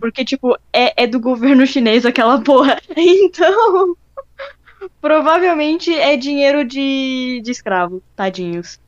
[0.00, 2.80] Porque, tipo, é, é do governo chinês aquela porra.
[2.96, 3.96] Então.
[5.00, 8.78] Provavelmente é dinheiro de, de escravo, tadinhos.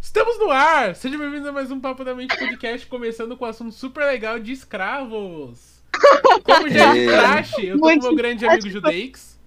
[0.00, 0.94] Estamos no ar!
[0.94, 4.38] Seja bem-vindo a mais um Papo da Mente Podcast, começando com um assunto super legal
[4.38, 5.82] de escravos.
[6.44, 9.38] Como já é de praxe, eu tô Muito com meu grande amigo Judeix.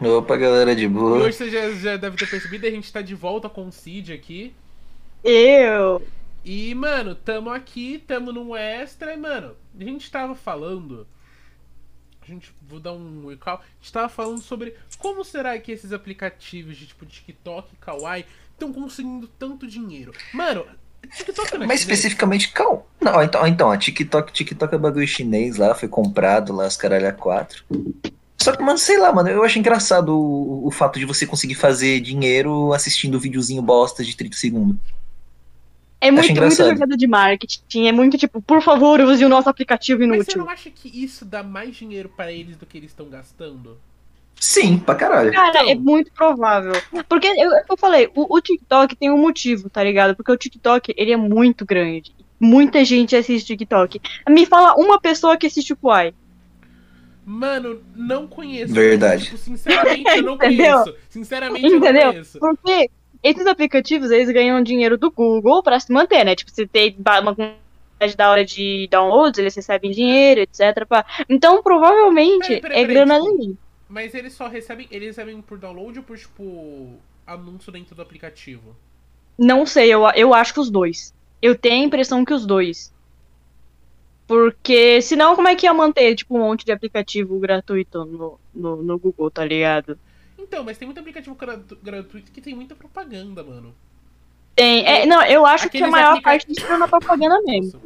[0.00, 1.18] Opa, galera de E boa.
[1.18, 4.12] hoje você já, já deve ter percebido, a gente tá de volta com o Cid
[4.12, 4.52] aqui.
[5.22, 6.02] Eu.
[6.48, 11.06] E, mano, tamo aqui, tamo num extra, e, mano, a gente tava falando.
[12.22, 13.56] A gente, vou dar um recall.
[13.58, 18.24] A gente tava falando sobre como será que esses aplicativos de tipo TikTok e Kawaii
[18.50, 20.10] estão conseguindo tanto dinheiro.
[20.32, 20.64] Mano,
[21.14, 21.98] TikTok não é Mais chinês?
[21.98, 22.88] especificamente, cal.
[22.98, 27.08] Não, então, então, a TikTok, TikTok é bagulho chinês lá, foi comprado lá, as caralho
[27.08, 27.62] a quatro.
[28.40, 31.56] Só que, mano, sei lá, mano, eu acho engraçado o, o fato de você conseguir
[31.56, 34.97] fazer dinheiro assistindo videozinho bosta de 30 segundos.
[36.00, 37.86] É muito, muito jogada de marketing.
[37.88, 40.38] É muito tipo, por favor, use o nosso aplicativo Mas você inútil.
[40.44, 43.76] não acha que isso dá mais dinheiro pra eles do que eles estão gastando?
[44.40, 45.32] Sim, pra caralho.
[45.32, 45.68] Cara, Então.
[45.70, 46.72] é muito provável.
[47.08, 50.14] Porque eu, eu falei, o, o TikTok tem um motivo, tá ligado?
[50.14, 52.14] Porque o TikTok, ele é muito grande.
[52.38, 54.00] Muita gente assiste TikTok.
[54.28, 56.14] Me fala uma pessoa que assiste o Kwai.
[57.26, 58.72] Mano, não conheço.
[58.72, 59.24] Verdade.
[59.24, 60.84] Tipo, sinceramente, eu não Entendeu?
[60.84, 60.94] conheço.
[61.10, 62.10] Sinceramente, eu não Entendeu?
[62.12, 62.38] conheço.
[62.38, 62.90] Porque
[63.22, 66.34] esses aplicativos, eles ganham dinheiro do Google pra se manter, né?
[66.34, 70.86] Tipo, se tem uma quantidade da hora de downloads, eles recebem dinheiro, etc.
[70.86, 71.04] pá.
[71.28, 73.56] Então, provavelmente, Peraí, peraí, é peraí, grana tipo, ali.
[73.88, 74.86] Mas eles só recebem.
[74.90, 78.76] Eles recebem por download ou por, tipo, anúncio dentro do aplicativo?
[79.38, 81.14] Não sei, eu, eu acho que os dois.
[81.40, 82.92] Eu tenho a impressão que os dois.
[84.26, 88.82] Porque senão como é que ia manter, tipo, um monte de aplicativo gratuito no, no,
[88.82, 89.98] no Google, tá ligado?
[90.38, 93.74] Então, mas tem muito aplicativo gratu- gratuito que tem muita propaganda, mano.
[94.54, 94.84] Tem.
[94.86, 97.80] É, não, eu acho que a Aqueles maior aplica- parte disso é na propaganda mesmo.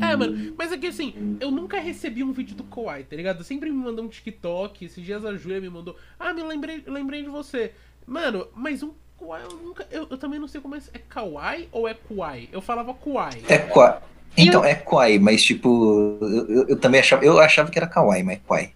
[0.00, 3.42] É, mano, mas é que assim, eu nunca recebi um vídeo do Kawaii, tá ligado?
[3.44, 7.22] Sempre me mandou um TikTok, esses dias a Júlia me mandou, ah, me lembrei, lembrei
[7.22, 7.72] de você.
[8.06, 9.86] Mano, mas um Kawaii eu nunca.
[9.90, 10.78] Eu, eu também não sei como é.
[10.92, 12.48] É Kawaii ou é Kuai?
[12.52, 13.42] Eu falava Kuai.
[13.48, 14.02] É qua...
[14.36, 18.22] Então, é Kwai, mas tipo, eu, eu- eu também achava, eu achava que era Kawaii,
[18.24, 18.72] mas é Kwai.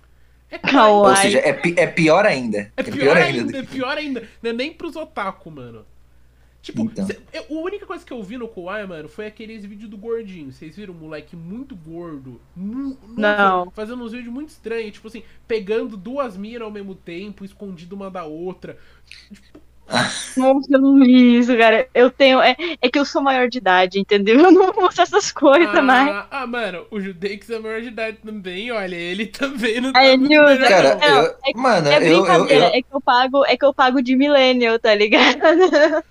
[0.50, 1.10] É Kawaii.
[1.10, 2.72] Ou seja, é, pi- é pior ainda.
[2.76, 4.28] É pior, ainda, do é que- pior ainda.
[4.42, 5.84] Não é nem pros otaku, mano.
[6.60, 7.06] Tipo, Então.
[7.06, 9.96] cê- eu- a única coisa que eu vi no Kawaii, mano, foi aqueles vídeos do
[9.96, 10.50] gordinho.
[10.52, 12.40] Vocês viram um moleque muito gordo?
[12.56, 13.70] mu- Não.
[13.70, 18.10] Fazendo uns vídeos muito estranhos, tipo assim, pegando duas minas ao mesmo tempo, escondido uma
[18.10, 18.76] da outra.
[20.36, 21.88] Nossa, eu não vi isso, cara.
[21.94, 22.40] Eu tenho.
[22.40, 24.38] É, é que eu sou maior de idade, entendeu?
[24.40, 26.08] Eu não uso essas coisas mais.
[26.10, 30.16] Ah, ah, mano, o Judeix é maior de idade também, olha, ele também não tá
[30.16, 31.22] Nilda, melhor, Cara, não.
[31.22, 33.74] Eu, é- mano, É eu, eu, brincadeira, eu- é que eu pago, é que eu
[33.74, 35.38] pago de millennial, tá ligado?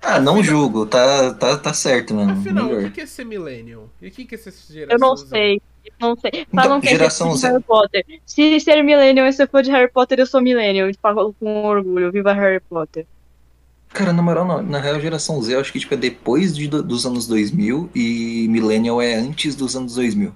[0.00, 2.30] Ah, não julgo, tá, tá, tá certo, mano.
[2.32, 2.84] Afinal, o melhor.
[2.84, 3.90] que que é ser millennial?
[4.00, 5.60] E o que que é ser geração Eu não sei.
[5.84, 6.46] Eu não sei.
[6.54, 7.48] Falam que é geração tipo de Z.
[7.48, 8.04] Harry Potter.
[8.24, 10.88] Se ser millennial e se eu for de Harry Potter, eu sou millennial.
[10.88, 12.12] Eu falo com orgulho.
[12.12, 13.06] Viva Harry Potter.
[13.96, 16.68] Cara, na moral, na, na real, geração Z, eu acho que tipo, é depois de,
[16.68, 20.32] do- dos anos 2000 e Millennial é antes dos anos 2000.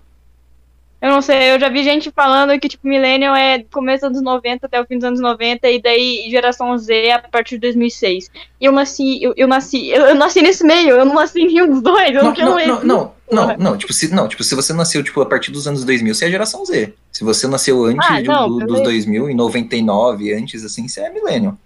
[1.03, 4.23] Eu não sei, eu já vi gente falando que, tipo, millennial é começo dos anos
[4.23, 7.61] 90 até o fim dos anos 90, e daí geração Z é a partir de
[7.63, 8.31] 2006.
[8.61, 11.47] E eu nasci, eu, eu nasci, eu, eu nasci nesse meio, eu não nasci em
[11.47, 14.29] nenhum dos dois, eu Não, não quero não, não, não, não, não, tipo, se, não,
[14.29, 16.93] tipo, se você nasceu tipo, a partir dos anos 2000, você é geração Z.
[17.11, 18.83] Se você nasceu antes Ah, de- não, do- dos beleza.
[18.85, 21.57] 2000, em 99, antes, assim, você é Millennial.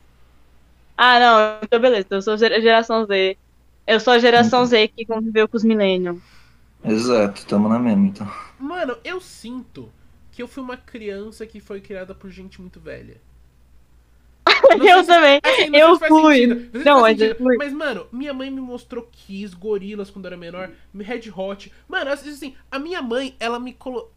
[0.97, 3.39] Ah, não, então beleza, eu sou gera- geração Z.
[3.87, 6.23] Eu sou a geração Z que conviveu com os millennials.
[6.85, 8.29] Exato, tamo na mesma, então.
[8.59, 9.95] Mano, eu sinto
[10.33, 13.23] que eu fui uma criança que foi criada por gente muito velha.
[14.79, 15.41] Não Eu se- também.
[15.43, 16.47] assim, não Eu fui.
[16.85, 17.57] Não, faz mas eu fui.
[17.57, 21.73] Mas, mano, minha mãe me mostrou Kiss, Gorilas quando eu era menor, Red Hot.
[21.89, 24.13] Mano, assim, a minha mãe, ela me colocou.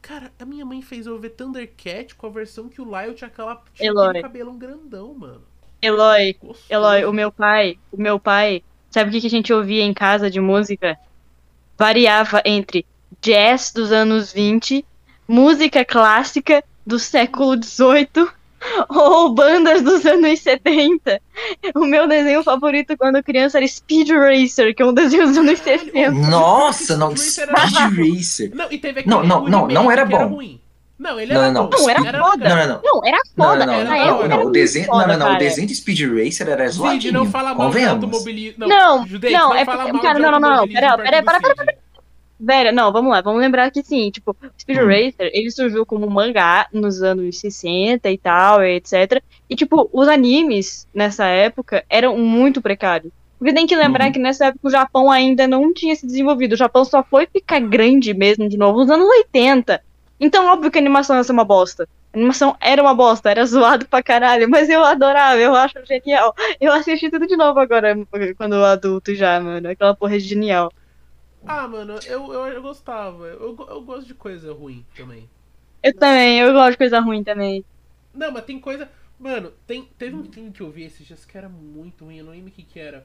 [0.00, 3.28] Cara, a minha mãe fez eu ver Thundercat com a versão que o Lyle tinha
[3.28, 4.08] aquela tinha Eloy.
[4.10, 5.44] aquele cabelão grandão, mano.
[5.82, 6.36] Eloy.
[6.70, 9.92] Eloy, o meu pai, o meu pai, sabe o que que a gente ouvia em
[9.92, 10.96] casa de música?
[11.76, 12.86] Variava entre
[13.20, 14.84] jazz dos anos 20,
[15.26, 18.32] música clássica do século 18
[18.88, 21.20] ou bandas dos anos 70.
[21.74, 25.58] O meu desenho favorito quando criança era Speed Racer, que é um desenho dos anos
[25.58, 26.10] 60.
[26.12, 28.50] Nossa, não, Speed Speed Racer.
[28.54, 30.26] Não, e teve aquele Não, não, não, não era bom.
[30.28, 30.60] ruim.
[31.02, 31.76] Não, ele Não, era não, bom.
[31.78, 32.48] Não, era foda.
[32.48, 32.80] Não, não, não.
[32.84, 33.66] Não, era Não, foda.
[33.66, 36.48] não, não, não, não, o desenho, não, foda, não, não, o desenho de Speed Racer
[36.48, 38.04] era Cid, zoadinho, não fala mal de convenhamos.
[38.04, 38.58] automobilismo.
[38.58, 41.22] Não, Não, Judei, não, não é fala porque- mal cara, não, não, não, pera, pera,
[41.22, 41.78] para, Cid.
[42.38, 44.86] Velho, não, vamos lá, vamos lembrar que sim, tipo, Speed Hum.
[44.86, 49.22] Racer, ele surgiu como mangá nos anos 60 e tal, etc.
[49.48, 53.12] E, tipo, os animes nessa época eram muito precários.
[53.38, 54.12] Porque tem que lembrar Uhum.
[54.12, 56.52] que nessa época o Japão ainda não tinha se desenvolvido.
[56.52, 59.80] O Japão só foi ficar grande mesmo de novo nos anos 80.
[60.24, 61.88] Então, óbvio que a animação ia ser uma bosta.
[62.14, 66.32] A animação era uma bosta, era zoado pra caralho, mas eu adorava, eu acho genial.
[66.60, 67.96] Eu assisti tudo de novo agora,
[68.36, 69.68] quando eu adulto já, mano.
[69.68, 70.72] Aquela porra é genial.
[71.44, 73.26] Ah, mano, eu, eu, eu gostava.
[73.26, 75.28] Eu, eu gosto de coisa ruim também.
[75.82, 77.64] Eu também, eu gosto de coisa ruim também.
[78.14, 78.88] Não, mas tem coisa.
[79.18, 82.24] Mano, tem, teve um filme que eu vi esses dias que era muito ruim, eu
[82.24, 83.04] não lembro o que que era.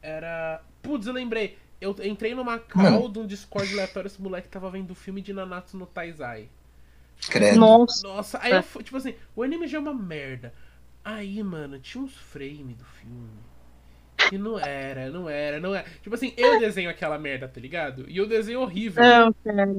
[0.00, 0.62] Era.
[0.82, 1.58] Putz, eu lembrei.
[1.80, 5.32] Eu entrei numa call de um Discord aleatório, esse moleque tava vendo o filme de
[5.32, 6.48] Nanatsu no Taizai.
[7.28, 7.58] Credo.
[7.58, 8.06] Nossa.
[8.08, 10.52] Nossa, aí eu fui, tipo assim, o anime já é uma merda.
[11.04, 13.28] Aí, mano, tinha uns frames do filme.
[14.16, 15.86] Que não era, não era, não era.
[16.02, 18.06] Tipo assim, eu desenho aquela merda, tá ligado?
[18.08, 19.02] E eu desenho horrível.
[19.02, 19.76] Não, cara.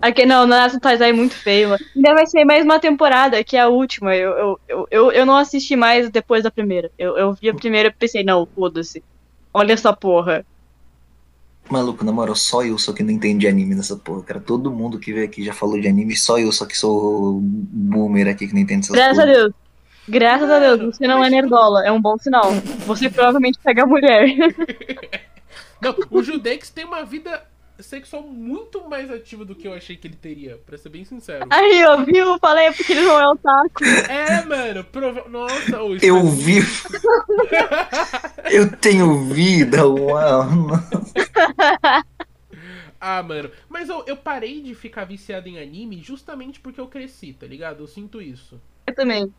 [0.00, 1.84] Aqui, não, Nanatsu no Taizai é muito feio, mano.
[1.94, 4.14] Ainda vai ser mais uma temporada, que é a última.
[4.14, 6.90] Eu, eu, eu, eu, eu não assisti mais depois da primeira.
[6.98, 9.04] Eu, eu vi a primeira e pensei, não, foda-se.
[9.52, 10.44] Olha essa porra.
[11.70, 14.40] Maluco, na moral, só eu só que não entendo de anime nessa porra, cara.
[14.40, 18.28] Todo mundo que veio aqui já falou de anime, só eu só que sou boomer
[18.28, 19.34] aqui que não entende essas Graças a porra.
[19.34, 19.52] Deus.
[20.06, 22.52] Graças a Deus, você não é nerdola, é um bom sinal.
[22.86, 24.26] Você provavelmente pega a mulher.
[25.80, 27.42] Não, o Judex tem uma vida
[27.80, 31.46] sexual muito mais ativa do que eu achei que ele teria, pra ser bem sincero.
[31.50, 32.38] Aí, ó, viu?
[32.38, 33.84] Falei porque ele não é o taco.
[34.08, 35.28] É, mano, prova...
[35.28, 36.60] Nossa, o Eu vi.
[38.50, 40.44] eu tenho vida, uau.
[43.06, 43.50] Ah, mano.
[43.68, 47.82] Mas eu, eu parei de ficar viciado em anime justamente porque eu cresci, tá ligado?
[47.82, 48.58] Eu sinto isso.
[48.86, 49.30] Eu também.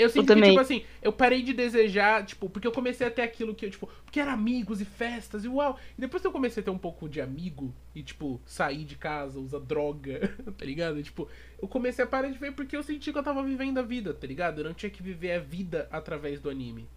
[0.00, 0.50] Eu sinto que, também.
[0.50, 3.70] tipo assim, eu parei de desejar, tipo, porque eu comecei a ter aquilo que eu,
[3.70, 5.78] tipo, porque era amigos e festas e uau.
[5.96, 8.96] E depois que eu comecei a ter um pouco de amigo e, tipo, sair de
[8.96, 11.02] casa, usar droga, tá ligado?
[11.02, 11.28] Tipo,
[11.60, 14.14] eu comecei a parar de ver porque eu senti que eu tava vivendo a vida,
[14.14, 14.60] tá ligado?
[14.60, 16.88] Eu não tinha que viver a vida através do anime.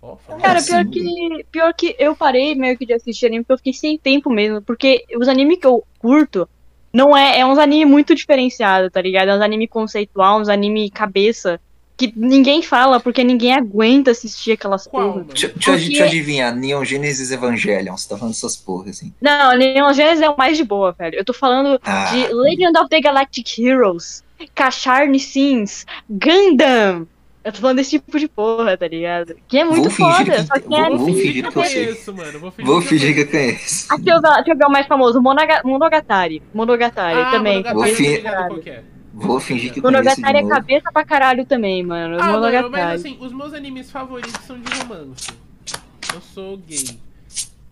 [0.00, 3.52] Ó, falando Cara, pior que, pior que eu parei meio que de assistir anime porque
[3.52, 4.62] eu fiquei sem tempo mesmo.
[4.62, 6.48] Porque os animes que eu curto
[6.92, 7.40] não é.
[7.40, 9.28] É uns anime muito diferenciados, tá ligado?
[9.28, 11.60] É uns anime conceitual, uns anime cabeça.
[11.98, 15.14] Que ninguém fala porque ninguém aguenta assistir aquelas Qual, porra.
[15.16, 15.28] mano?
[15.30, 19.12] Deixa, Porque- deixa eu adivinhar, Neon Genesis Evangelion, você tá falando dessas porras assim.
[19.20, 21.16] Não, Neon Genesis é o mais de boa, velho.
[21.16, 24.22] Eu tô falando Ah, de Legend of the Galactic Heroes,
[24.54, 27.06] Kacharni Sins, Gundam.
[27.44, 29.34] Eu tô falando desse tipo de porra, tá ligado?
[29.48, 31.42] Que é muito Vou fingir foda, que- só que vou- é vou Vou fingir fingir
[31.42, 32.38] que eu conheço, mano.
[32.38, 33.36] Vou fingir, vou que eu fingir que conheço.
[33.36, 33.94] eu conheço.
[33.94, 34.20] Aqui eu,
[34.52, 36.42] eu ver o mais famoso, Monoga- Monogatari.
[36.54, 37.62] Monogatari Ah, também.
[37.62, 37.86] Monogatari, Vou
[38.58, 38.62] eu
[39.20, 42.16] Vou fingir que Monogatari é cabeça pra caralho também, mano.
[42.20, 42.70] Ah, mano, Monogatari.
[42.70, 45.28] mas assim, os meus animes favoritos são de romance.
[46.14, 46.98] Eu sou gay.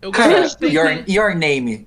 [0.03, 1.87] Eu Cara, gosto de- your, your Name.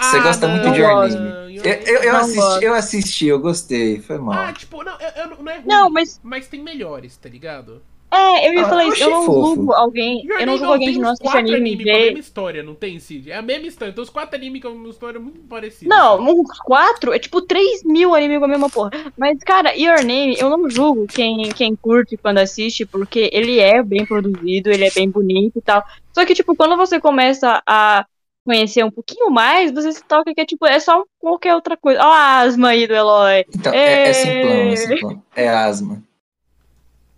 [0.00, 1.08] Você Ah, gosta muito não, de Your.
[1.08, 1.54] Name.
[1.54, 2.62] Your Eu, eu, eu assisti, gosto.
[2.62, 4.34] eu assisti, eu gostei, foi mal.
[4.44, 7.82] Ah, tipo, não, eu, eu- não é ruim, Não, mas mas tem melhores, tá ligado?
[8.16, 9.02] É, eu ia Ah, falar eu isso.
[9.04, 9.54] Eu não fofo.
[9.54, 10.22] julgo alguém.
[10.24, 11.56] Your Eu não julgo alguém que não assiste quatro anime.
[11.56, 13.30] anime com a mesma história, não tem, Cid?
[13.30, 13.90] É a mesma história.
[13.92, 15.88] Então os quatro animes com a mesma história muito parecidos.
[15.88, 18.90] Não, uns quatro é tipo 3 mil anime com a mesma porra.
[19.16, 23.82] Mas, cara, Your Name, eu não julgo quem, quem curte quando assiste, porque ele é
[23.82, 25.82] bem produzido, ele é bem bonito e tal.
[26.12, 28.06] Só que, tipo, quando você começa a
[28.44, 32.00] conhecer um pouquinho mais, você se toca que é tipo, é só qualquer outra coisa.
[32.00, 33.44] Ó, a asma aí do Eloy.
[33.52, 34.12] Então, é, é É.
[34.12, 35.22] simplão, é simplão.
[35.34, 36.02] É asma.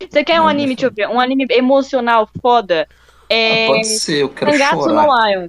[0.00, 2.87] Você quer um Não, anime, deixa eu ver, um anime emocional foda?
[3.29, 3.65] É.
[3.65, 5.06] Ah, pode ser, eu quero Sangatsu chorar.
[5.06, 5.49] no Lion.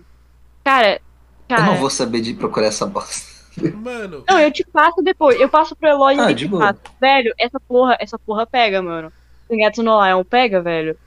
[0.64, 1.02] Cara,
[1.48, 1.62] cara.
[1.62, 3.28] Eu não vou saber de procurar essa bosta.
[3.76, 5.40] Mano, Não, eu te passo depois.
[5.40, 6.62] Eu passo pro Eloy e Ah, de te boa.
[6.74, 6.80] passa.
[7.00, 9.12] Velho, essa porra, essa porra pega, mano.
[9.48, 10.98] Sangatsu no Lion pega, velho.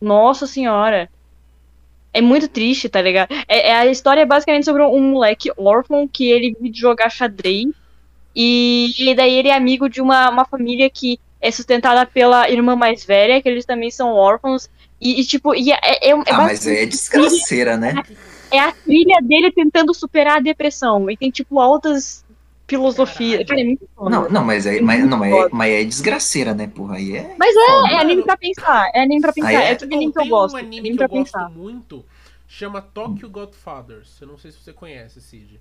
[0.00, 1.08] Nossa senhora.
[2.12, 3.32] É muito triste, tá ligado?
[3.46, 7.10] É, é- a história é basicamente sobre um moleque órfão que ele vive de jogar
[7.10, 7.66] xadrez.
[8.34, 12.74] E, e daí ele é amigo de uma, uma família que é sustentada pela irmã
[12.76, 14.68] mais velha, que eles também são órfãos.
[15.00, 17.94] E, e, tipo, e é, é, é, Ah, mas é desgraceira, né?
[18.50, 21.08] é a trilha dele tentando superar a depressão.
[21.10, 22.24] E tem, tipo, altas
[22.66, 23.46] filosofias.
[23.46, 24.10] Cara, é muito foda.
[24.10, 26.96] Não, não, mas é, mas, não, é, mas é desgraceira, né, porra?
[26.96, 27.34] Aí é.
[27.38, 27.88] Mas é, foda.
[27.92, 28.90] é anime pra pensar.
[28.94, 29.48] É anime pra pensar.
[29.48, 30.54] Aí é- é tudo anime que eu tem gosto.
[30.54, 31.48] um é anime anime que eu gosto pensar.
[31.50, 32.04] muito,
[32.46, 34.20] chama Tokyo Godfathers.
[34.20, 35.60] Eu não sei se você conhece, Cid.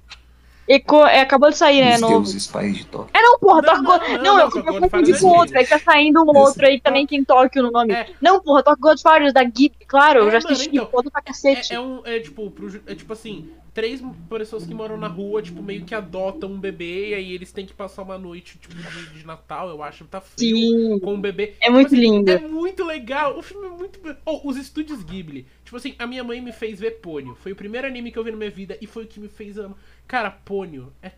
[0.67, 1.97] E é, acabou de sair, né?
[1.97, 2.15] Novo.
[2.15, 3.09] deuses pais de Tóquio.
[3.13, 4.01] É não, porra, Tokyo não, God...
[4.01, 5.53] não, Não, não, eu, eu confundi é com outro.
[5.53, 5.59] dele.
[5.59, 7.93] É que tá saindo um outro aí também tem Tóquio no nome.
[7.93, 8.09] É.
[8.21, 9.85] Não, porra, Tokyo Godfathers da Ghibli.
[9.87, 10.69] Claro, eu É, já mano, assisti.
[10.75, 11.71] então, foda pra cacete.
[11.73, 12.53] É, é um, é tipo,
[12.85, 17.09] é tipo assim, três pessoas que moram na rua, tipo, meio que adotam um bebê
[17.09, 20.19] e aí eles têm que passar uma noite, tipo, de, de Natal, eu acho, tá
[20.19, 20.99] frio, Sim.
[20.99, 21.55] com o bebê.
[21.61, 22.31] É muito Tipo assim, lindo.
[22.31, 23.99] É muito legal, o filme é muito...
[24.25, 27.55] Oh, os estúdios Ghibli, tipo assim, a minha mãe me fez ver Pônio, foi o
[27.55, 29.77] primeiro anime que eu vi na minha vida e foi o que me fez amar.
[30.07, 31.11] Cara, Pônio, é...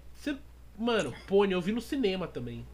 [0.78, 2.66] Mano, Pônio eu vi no cinema também.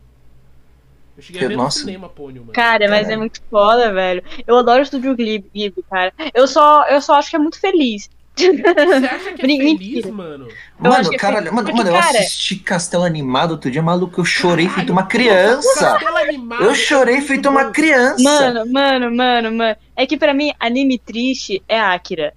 [1.18, 1.80] Eu cheguei a ver Nossa.
[1.80, 2.54] no cinema, Pônio, mano.
[2.54, 3.20] Cara, mas é Caralho.
[3.20, 4.24] muito foda, velho.
[4.46, 6.14] Eu adoro o Estúdio Ghibli, cara.
[6.34, 8.10] Eu só, eu só acho que é muito feliz.
[8.38, 10.48] Você acha que é feliz, mano?
[10.50, 10.56] Eu
[10.92, 14.20] Mano, que é caralho, mano, porque, mano, eu cara- assisti Castelo Animado outro dia, maluco,
[14.20, 15.80] eu chorei Caralho, feito uma criança.
[15.94, 18.22] Castelo Animado Eu chorei é feito uma criança.
[18.22, 19.76] Mano, mano, mano, mano.
[19.96, 22.34] É que pra mim, anime triste é Akira.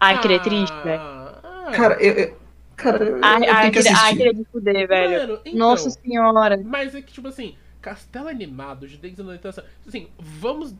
[0.00, 1.00] Akira é triste, velho.
[1.00, 2.37] Ah, Cara, eu, eu-
[2.78, 5.20] cara, eu, eu A- tenho que é de fuder, velho.
[5.28, 6.58] Mano, então, Nossa senhora.
[6.64, 10.74] Mas é que, tipo assim, Castelo Animado, da Noitação, assim, vamos...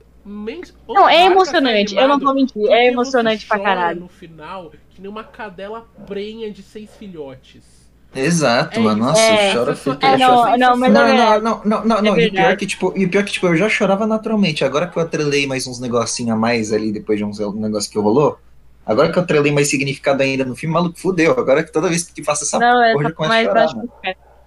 [0.88, 1.95] Não, é emocionante.
[1.95, 2.71] Castelo Eu não Animado vou mentir.
[2.71, 4.00] É emocionante pra chora caralho.
[4.00, 7.62] no final que nem uma cadela prenha de seis filhotes.
[8.14, 9.05] Exato, É mano.
[9.05, 9.49] Nossa, É.
[9.49, 10.00] eu choro Essa feito.
[10.00, 12.17] só- É, eu não, não, mas não, é não, não, não, não, não.
[12.17, 14.64] É E o pior que, tipo, e o pior que, tipo, eu já chorava naturalmente.
[14.64, 17.99] Agora que eu atrelei mais uns negocinhos a mais ali, depois de uns negócios que
[17.99, 18.38] rolou.
[18.88, 21.33] Agora que eu atrelei mais significado ainda no filme, maluco, fudeu.
[21.33, 23.92] Agora que toda vez que faço essa Não, é, porra, eu começo a chorar, mano.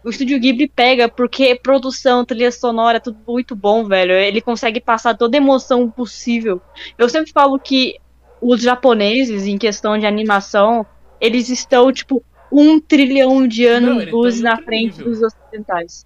[0.04, 4.14] o Estúdio Ghibli pega porque produção, trilha sonora, tudo muito bom, velho.
[4.14, 6.60] Ele consegue passar toda a emoção possível.
[6.98, 7.98] Eu sempre falo que
[8.42, 10.84] os japoneses, em questão de animação,
[11.20, 15.06] eles estão, tipo, um trilhão de Não, anos eles luz na frente nível.
[15.06, 16.06] dos ocidentais.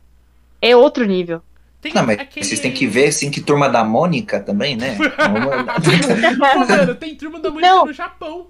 [0.62, 1.42] É outro nível.
[1.86, 4.98] Tem Não, mas aquele- vocês têm que ver, assim, que turma da Mônica também, né?
[5.16, 7.86] Pô, mano, tem turma da Mônica Não.
[7.86, 8.48] no Japão.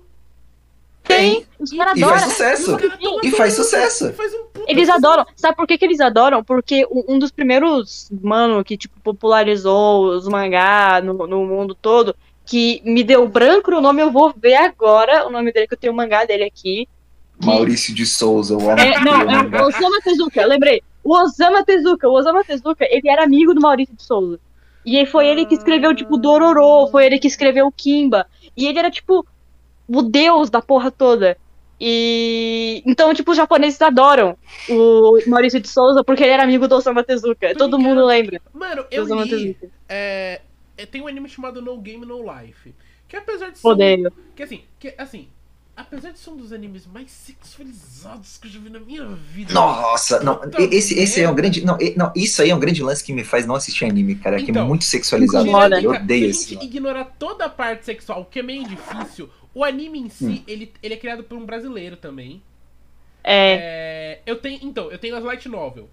[1.03, 2.29] Tem, os caras E faz adoram.
[2.31, 2.77] sucesso.
[2.77, 4.07] Tão E faz sucesso.
[4.07, 5.05] e faz um puta Eles sucesso.
[5.05, 5.25] adoram.
[5.35, 6.43] Sabe por que, que eles adoram?
[6.43, 12.15] Porque um dos primeiros, mano, que, tipo, popularizou os mangá no, no mundo todo,
[12.45, 15.77] que me deu branco no nome, eu vou ver agora o nome dele, que eu
[15.77, 16.87] tenho o mangá dele aqui.
[17.39, 20.81] que- Maurício de Souza, o homem É, não, é Osama Tezuka, lembrei.
[21.05, 24.39] O Osama Tezuka, o Osama Tezuka, ele era amigo do Maurício de Souza.
[24.83, 28.25] E foi ele que escreveu, tipo, Dororo, foi ele que escreveu Kimba.
[28.57, 29.25] E ele era, tipo,
[29.87, 31.37] o deus da porra toda.
[31.79, 34.37] E então, tipo, os japoneses adoram
[34.69, 37.49] o Maurício de Souza porque ele era amigo do Osama Tezuka.
[37.53, 37.81] Tô Todo ligado.
[37.81, 39.29] mundo lembra Mano, eu Osama li.
[39.29, 39.69] Tezuka.
[39.89, 40.41] É,
[40.77, 42.73] é, tem um anime chamado No Game No Life.
[43.07, 43.67] Que apesar de ser.
[43.67, 44.11] Odeio.
[44.35, 45.27] Que assim, que assim,
[45.75, 49.53] apesar de ser um dos animes mais sexualizados que eu já vi na minha vida.
[49.53, 51.63] Nossa, não, esse, esse é um grande.
[51.63, 54.41] Não, não, isso aí é um grande lance que me faz não assistir anime, cara,
[54.41, 55.45] que é Então, muito sexualizado.
[55.47, 55.81] incomoda.
[55.81, 59.29] Eu odeio Se a gente ignorar toda a parte sexual, o que é meio difícil,
[59.53, 60.43] o anime em si, Hum.
[60.47, 62.41] ele, ele é criado por um brasileiro também.
[63.23, 65.89] É, É, eu tenho, então, eu tenho as light novel.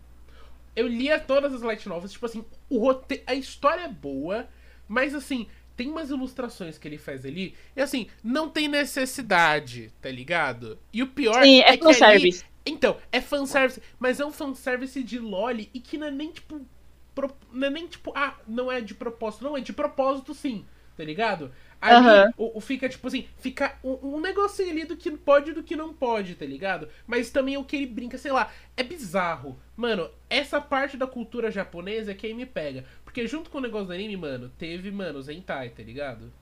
[0.75, 3.23] Eu lia todas as light novels, tipo assim, o rote...
[3.27, 4.49] a história é boa,
[4.89, 5.47] mas assim,
[5.83, 10.79] tem umas ilustrações que ele faz ali, e assim, não tem necessidade, tá ligado?
[10.93, 12.45] E o pior sim, é é que ali, fanservice.
[12.65, 16.61] então, é fanservice, mas é um fanservice de loli e que não é nem tipo.
[17.15, 20.65] pro- Não é nem tipo, ah, não é de propósito, não, é de propósito sim,
[20.97, 21.53] tá ligado?
[21.81, 22.33] Ali Aham.
[22.37, 25.63] o, o fica, tipo assim, fica um, um negocinho ali do que pode e do
[25.65, 26.89] que não pode, tá ligado?
[27.07, 29.61] Mas também o que ele brinca, sei lá, é bizarro.
[29.77, 32.85] Mano, essa parte da cultura japonesa é que aí me pega.
[33.13, 36.33] Porque junto com o negócio do anime, mano, teve, mano, os hentai, tá ligado?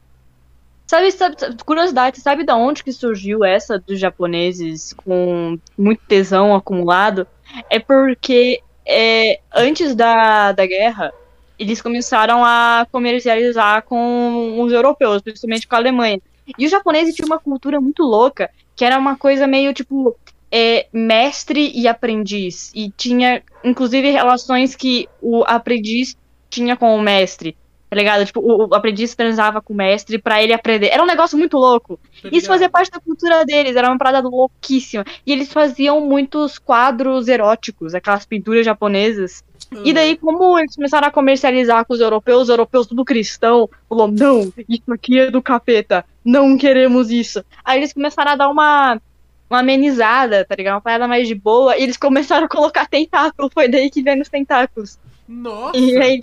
[0.86, 1.36] Sabe, sabe,
[1.66, 7.26] curiosidade, sabe da onde que surgiu essa dos japoneses com muito tesão acumulado?
[7.68, 11.12] É porque é, antes da, da guerra,
[11.58, 16.20] eles começaram a comercializar com os europeus, principalmente com a Alemanha.
[16.56, 20.16] E os japoneses tinham uma cultura muito louca, que era uma coisa meio tipo
[20.52, 22.70] é, mestre e aprendiz.
[22.76, 26.16] E tinha, inclusive, relações que o aprendiz
[26.50, 27.56] tinha com o mestre.
[27.88, 28.24] Tá ligado?
[28.24, 30.90] Tipo, o, o aprendiz transava com o mestre pra ele aprender.
[30.92, 31.98] Era um negócio muito louco.
[32.22, 35.04] Tá Isso fazia parte da cultura deles, era uma parada louquíssima.
[35.26, 39.42] E eles faziam muitos quadros eróticos, aquelas pinturas japonesas.
[39.84, 44.08] E daí, como eles começaram a comercializar com os europeus, os europeus tudo cristão, falou,
[44.08, 47.44] não, isso aqui é do capeta, não queremos isso.
[47.64, 49.00] Aí eles começaram a dar uma,
[49.48, 50.74] uma amenizada, tá ligado?
[50.74, 54.20] Uma parada mais de boa, e eles começaram a colocar tentáculo, foi daí que vem
[54.20, 54.98] os tentáculos.
[55.30, 55.78] Nossa!
[55.78, 56.20] E, aí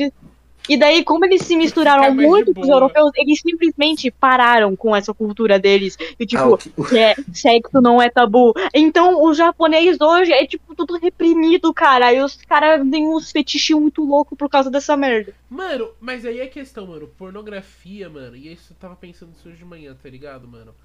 [0.69, 4.95] e daí, como eles se misturaram de muito com os europeus, eles simplesmente pararam com
[4.95, 5.95] essa cultura deles.
[6.19, 8.53] E Ah, tipo, que é sexo não é tabu.
[8.73, 12.13] Então, o japonês hoje é tipo tudo reprimido, cara.
[12.13, 15.33] E os caras têm uns fetiches muito loucos por causa dessa merda.
[15.49, 17.07] Mano, mas aí é a questão, mano.
[17.07, 18.35] Pornografia, mano.
[18.35, 20.75] E isso eu tava pensando isso hoje de manhã, tá ligado, mano?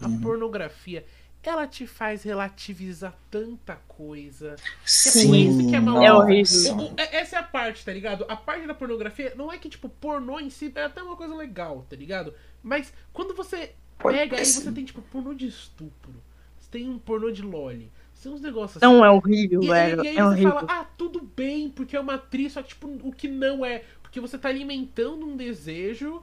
[0.00, 0.20] A Uhum.
[0.20, 1.04] pornografia,
[1.48, 4.56] ela te faz relativizar tanta coisa.
[4.84, 6.92] Sim, por isso que é mal- É horrível.
[6.96, 8.24] É- essa é a parte, tá ligado?
[8.28, 11.34] A parte da pornografia não é que, tipo, pornô em si é até uma coisa
[11.34, 12.34] legal, tá ligado?
[12.62, 16.14] Mas quando você Pode pega aí, você tem, tipo, pornô de estupro.
[16.58, 17.90] Você tem um pornô de loli.
[18.12, 20.04] Você tem uns negócios Não é horrível, e, velho.
[20.04, 20.52] e aí é você horrível.
[20.52, 23.84] fala, ah, tudo bem, porque é uma atriz, só que, tipo, o que não é.
[24.02, 26.22] Porque você tá alimentando um desejo.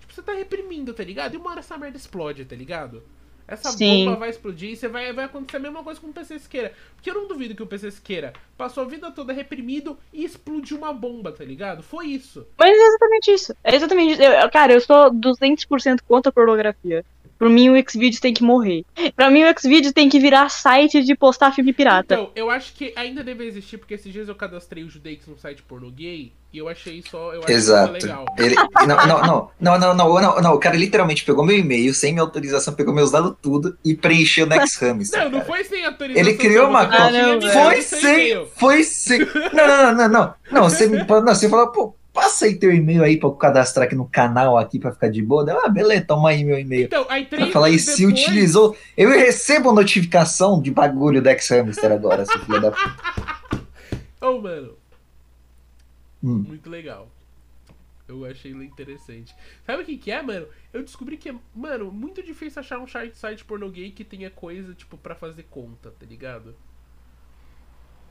[0.00, 1.34] Tipo, você tá reprimindo, tá ligado?
[1.34, 3.02] E uma hora essa merda explode, tá ligado?
[3.46, 4.06] Essa Sim.
[4.06, 6.72] bomba vai explodir e vai, vai acontecer a mesma coisa com o PC Siqueira.
[6.94, 10.78] Porque eu não duvido que o PC Siqueira passou a vida toda reprimido e explodiu
[10.78, 11.82] uma bomba, tá ligado?
[11.82, 12.46] Foi isso.
[12.58, 13.54] Mas é exatamente isso.
[13.62, 14.22] É exatamente isso.
[14.22, 17.04] Eu- cara, eu sou 200% contra a pornografia.
[17.38, 18.84] Pra mim, o Xvideos tem que morrer.
[19.16, 22.14] Pra mim, o Xvideos tem que virar site de postar filme pirata.
[22.14, 25.36] Então, eu acho que ainda deve existir, porque esses dias eu cadastrei o Judeix no
[25.36, 27.34] site pornô gay e eu achei só.
[27.34, 27.92] Eu achei Exato.
[27.92, 28.24] legal.
[28.38, 28.54] Ele,
[28.86, 32.22] não, não, não, não, não, não, não, O cara literalmente pegou meu e-mail, sem minha
[32.22, 35.24] autorização, pegou meus dados tudo e preencheu o Next Hamster.
[35.24, 35.38] Não, cara.
[35.38, 36.28] não foi sem autorização.
[36.28, 36.96] Ele criou uma conta.
[36.96, 39.18] Ah, não, foi, sem, foi sem.
[39.52, 40.34] Não, não, não, não.
[40.52, 43.94] Não, você, não, você falou, pô passa aí teu e-mail aí pra eu cadastrar aqui
[43.94, 45.44] no canal aqui pra ficar de boa.
[45.64, 46.84] Ah, beleza, toma aí meu e-mail.
[46.86, 48.76] Então, aí Pra três falar, e se depois- utilizou.
[48.96, 53.64] Eu recebo notificação de bagulho do X-Hamster agora, seu filho da puta.
[54.20, 54.72] Oh, mano.
[56.22, 56.44] Hum.
[56.48, 57.08] Muito legal.
[58.08, 59.34] Eu achei ele interessante.
[59.66, 60.46] Sabe o que que é, mano?
[60.72, 64.30] Eu descobri que é, mano, muito difícil achar um site, site pornô gay que tenha
[64.30, 66.54] coisa, tipo, pra fazer conta, tá ligado?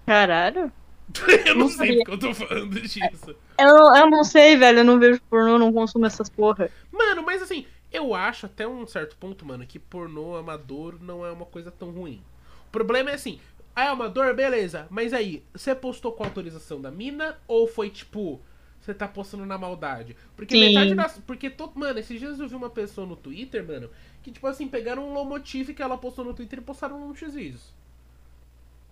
[0.05, 0.71] Caralho.
[1.45, 3.35] eu não Não sei porque eu tô falando disso.
[3.57, 4.79] Eu, não- eu não sei, velho.
[4.79, 6.69] Eu não vejo pornô, não consumo essas porra.
[6.91, 11.31] Mano, mas assim, eu acho até um certo ponto, mano, que pornô amador não é
[11.31, 12.23] uma coisa tão ruim.
[12.67, 13.39] O problema é assim,
[13.75, 18.41] ah, é amador, beleza, mas aí, você postou com autorização da mina ou foi tipo,
[18.79, 20.15] você tá postando na maldade?
[20.35, 20.59] Porque Sim.
[20.59, 21.19] metade das.
[21.19, 23.89] Porque, todo, mano, esses dias eu vi uma pessoa no Twitter, mano,
[24.21, 27.73] que tipo assim, pegaram um Lomotif que ela postou no Twitter e postaram no X-Vídeos.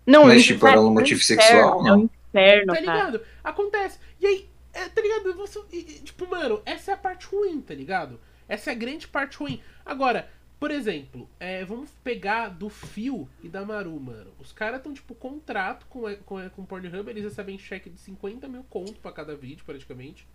[0.05, 2.09] Não, Mas, tipo, é era um motivo inferno, sexual, É um não?
[2.29, 2.81] inferno, Tá cara.
[2.97, 3.21] ligado?
[3.43, 3.99] Acontece.
[4.19, 5.33] E aí, é, tá ligado?
[5.35, 8.19] Você, e- e, tipo, mano, essa é a parte ruim, tá ligado?
[8.47, 9.61] Essa é a grande parte ruim.
[9.85, 10.27] Agora,
[10.59, 14.31] por exemplo, é, vamos pegar do Fio e da Maru, mano.
[14.39, 17.89] Os caras estão, tipo, contrato com, a- com, a- com o Pornhub, eles recebem cheque
[17.89, 20.27] de 50 mil conto pra cada vídeo, praticamente.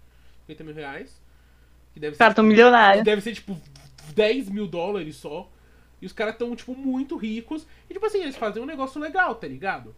[0.47, 1.21] 50 mil reais.
[1.93, 3.05] Que deve ser, tão tipo, milionários.
[3.05, 3.59] deve ser, tipo,
[4.15, 5.51] 10 mil dólares só.
[6.01, 7.67] E os caras tão, tipo, muito ricos.
[7.89, 9.95] E, tipo assim, eles fazem um negócio legal, tá ligado?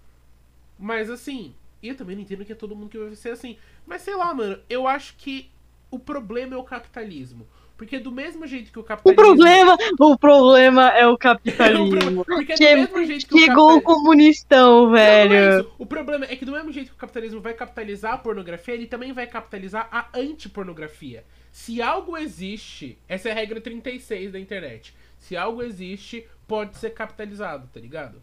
[0.78, 3.56] Mas, assim, eu também não entendo que é todo mundo que vai ser assim.
[3.86, 5.50] Mas, sei lá, mano, eu acho que
[5.90, 7.46] o problema é o capitalismo.
[7.76, 9.24] Porque do mesmo jeito que o O capitalismo...
[9.24, 11.16] problema, o problema é o
[11.62, 12.24] É o capitalismo.
[12.24, 13.82] Porque do Che- mesmo jeito que o Chegou o capitalismo...
[13.82, 15.60] comunistão, Não, não é velho.
[15.60, 15.72] isso.
[15.78, 18.86] O problema é que do mesmo jeito que o capitalismo vai capitalizar a pornografia, ele
[18.88, 21.24] também vai capitalizar a antipornografia.
[21.52, 24.92] Se algo existe, essa é a regra 36 da internet.
[25.18, 28.22] Se algo existe, pode ser capitalizado, tá ligado?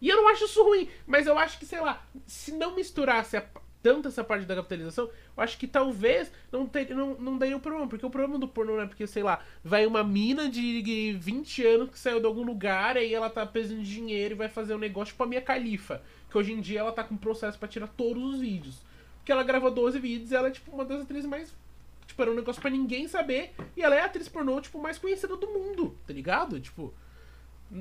[0.00, 3.36] E eu não acho isso ruim, mas eu acho que, sei lá, se não misturasse
[3.36, 3.44] a-
[3.82, 7.60] tanto essa parte da capitalização, eu acho que talvez não, ter, não, não daria o
[7.60, 7.86] problema.
[7.88, 11.64] Porque o problema do pornô não é porque, sei lá, vai uma mina de 20
[11.66, 14.74] anos que saiu de algum lugar, aí ela tá precisando de dinheiro e vai fazer
[14.74, 16.02] um negócio tipo a minha califa.
[16.30, 18.82] Que hoje em dia ela tá com processo pra tirar todos os vídeos.
[19.18, 21.54] Porque ela gravou 12 vídeos e ela é tipo uma das atrizes mais.
[22.18, 23.52] Tipo, era um negócio pra ninguém saber.
[23.76, 26.58] E ela é a atriz pornô, tipo, mais conhecida do mundo, tá ligado?
[26.58, 26.92] Tipo.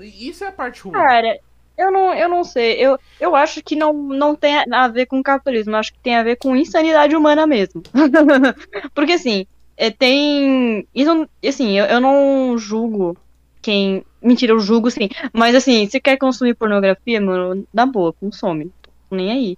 [0.02, 0.94] Isso é a parte ruim.
[0.94, 1.40] Cara,
[1.76, 2.74] eu não, eu não sei.
[2.74, 5.74] Eu, eu acho que não, não tem a ver com capitalismo.
[5.74, 7.82] Eu acho que tem a ver com insanidade humana mesmo.
[8.94, 10.88] Porque assim, é, tem.
[10.94, 13.18] Isso, assim, eu, eu não julgo
[13.62, 14.06] quem.
[14.22, 15.10] Mentira, eu julgo sim.
[15.34, 18.72] Mas assim, se quer consumir pornografia, mano, na boa, consome.
[19.10, 19.58] Tô nem aí.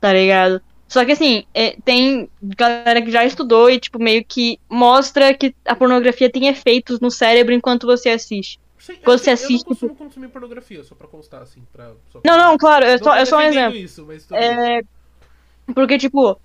[0.00, 0.60] Tá ligado?
[0.88, 5.54] Só que assim, é, tem galera que já estudou e, tipo, meio que mostra que
[5.66, 8.58] a pornografia tem efeitos no cérebro enquanto você assiste.
[8.78, 11.60] Sim, quando assim, você Eu assiste, não costumo consumir pornografia, só pra constar, assim.
[11.72, 13.78] Pra, só Não, não, claro, é só, é só um exemplo.
[13.78, 14.06] Isso.
[14.32, 14.80] É,
[15.74, 16.40] porque, tipo,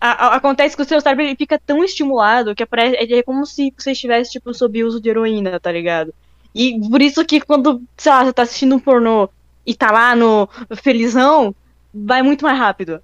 [0.00, 3.44] a- a- acontece que o seu cérebro ele fica tão estimulado que aparece, é como
[3.46, 6.14] se você estivesse, tipo, sob uso de heroína, tá ligado?
[6.54, 9.28] E por isso que quando, sei lá, você tá assistindo um pornô
[9.66, 10.48] e tá lá no
[10.82, 11.54] felizão,
[11.92, 13.02] vai muito mais rápido,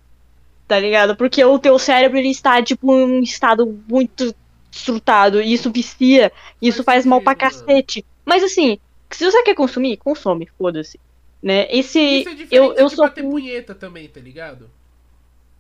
[0.67, 1.17] tá ligado?
[1.17, 4.35] Porque o teu cérebro, ele está, tipo, em um estado muito
[4.71, 8.05] estrutado, e isso vicia, e isso Faz mal pra cacete.
[8.25, 8.79] Mas assim,
[9.11, 10.99] se você quer consumir, consome, foda-se.
[11.43, 11.67] Né?
[11.71, 13.05] Esse, Isso é eu, eu sou.
[13.05, 14.71] bater punheta também, tá ligado?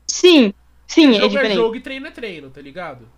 [0.07, 0.55] Sim,
[0.87, 1.55] sim, é jogo é diferente.
[1.55, 3.07] jogo e treino é treino, tá ligado?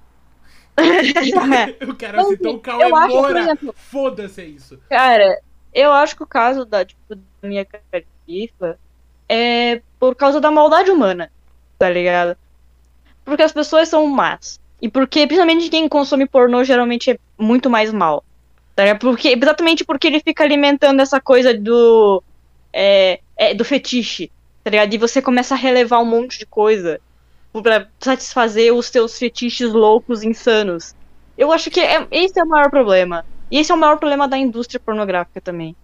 [0.77, 1.77] É.
[1.81, 3.59] Eu quero Mas, citar o Cauê Moura.
[3.75, 4.79] Foda-se isso.
[4.90, 5.40] Cara,
[5.72, 8.79] eu acho que o caso da, tipo, da minha califa
[9.29, 11.31] é por causa da maldade humana,
[11.79, 12.37] tá ligado?
[13.25, 14.61] Porque as pessoas são más.
[14.81, 18.23] E porque, principalmente quem consome pornô, geralmente é muito mais mal.
[18.75, 18.99] Tá ligado?
[19.01, 22.23] Porque, exatamente porque ele fica alimentando essa coisa do.
[22.73, 24.31] É, é, do fetiche,
[24.62, 24.93] tá ligado?
[24.93, 27.01] E você começa a relevar um monte de coisa
[27.62, 30.95] pra satisfazer os seus fetiches loucos, insanos.
[31.39, 33.25] Eu acho que é, esse é o maior problema.
[33.51, 35.75] E esse é o maior problema da indústria pornográfica também.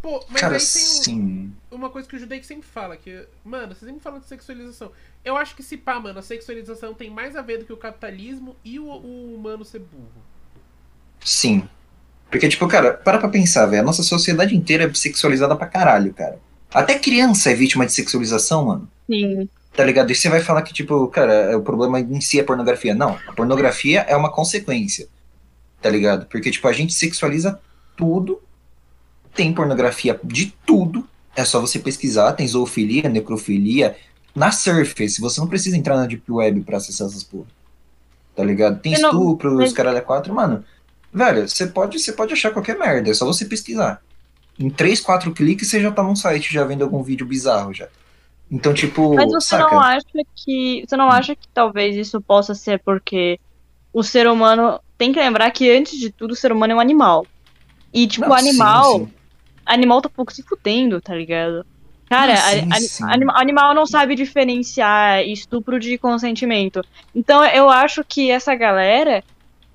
[0.00, 1.52] Pô, mas Cara, aí tem um- sim.
[1.72, 4.92] Uma coisa que o Judei sempre fala, que, mano, você sempre fala de sexualização.
[5.24, 7.76] Eu acho que se pá, mano, a sexualização tem mais a ver do que o
[7.76, 10.22] capitalismo e o, o humano ser burro.
[11.24, 11.68] Sim.
[12.30, 13.82] Porque, tipo, cara, para pra pensar, velho.
[13.82, 16.38] A nossa sociedade inteira é sexualizada pra caralho, cara.
[16.72, 18.88] Até criança é vítima de sexualização, mano.
[19.06, 19.48] Sim.
[19.74, 20.10] Tá ligado?
[20.10, 22.94] E você vai falar que, tipo, cara, o problema em si é pornografia.
[22.94, 25.08] Não, a pornografia é uma consequência.
[25.80, 26.26] Tá ligado?
[26.26, 27.60] Porque, tipo, a gente sexualiza
[27.96, 28.40] tudo.
[29.34, 31.08] Tem pornografia de tudo.
[31.34, 32.32] É só você pesquisar.
[32.32, 33.96] Tem zoofilia, necrofilia.
[34.34, 37.46] Na Surface, você não precisa entrar na Deep Web pra acessar essas porra.
[38.34, 38.80] Tá ligado?
[38.80, 40.64] Tem não- estupro, mas- os caralho é quatro, mano.
[41.12, 44.00] Velho, você pode, você pode achar qualquer merda, é só você pesquisar.
[44.58, 47.88] Em 3, 4 cliques você já tá num site já vendo algum vídeo bizarro já.
[48.50, 49.70] Então, tipo, Mas você saca?
[49.74, 50.84] não acha que.
[50.86, 53.38] Você não acha que talvez isso possa ser porque
[53.92, 54.78] o ser humano.
[54.98, 57.26] Tem que lembrar que, antes de tudo, o ser humano é um animal.
[57.92, 58.92] E, tipo, Não, o animal.
[59.00, 59.12] sim, sim.
[59.72, 61.64] Animal tá pouco se fudendo, tá ligado?
[62.08, 63.04] Cara, Não, sim, a- a- sim.
[63.08, 66.84] anima- animal não sabe diferenciar estupro de consentimento.
[67.14, 69.24] Então eu acho que essa galera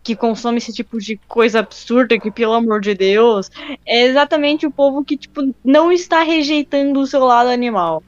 [0.03, 3.49] que consome esse tipo de coisa absurda, que pelo amor de Deus,
[3.85, 8.01] é exatamente o povo que, tipo, não está rejeitando o seu lado animal.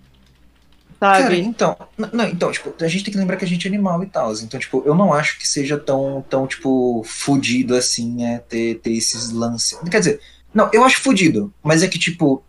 [1.00, 1.40] Cara, Sabe?
[1.40, 4.04] então, n- não, então, tipo, a gente tem que lembrar que a gente é animal
[4.04, 4.34] e tal.
[4.34, 8.92] Então, tipo, eu não acho que seja tão, tão tipo, fudido assim, é, ter, ter
[8.94, 9.78] esses lances.
[9.90, 10.22] Quer dizer,
[10.54, 12.44] não, eu acho fudido, mas é que, tipo,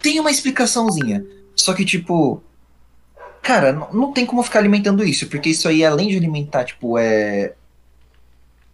[0.00, 1.24] tem uma explicaçãozinha.
[1.54, 2.42] Só que, tipo,
[3.42, 6.98] cara, não, não tem como ficar alimentando isso, porque isso aí, além de alimentar, tipo,
[6.98, 7.54] é.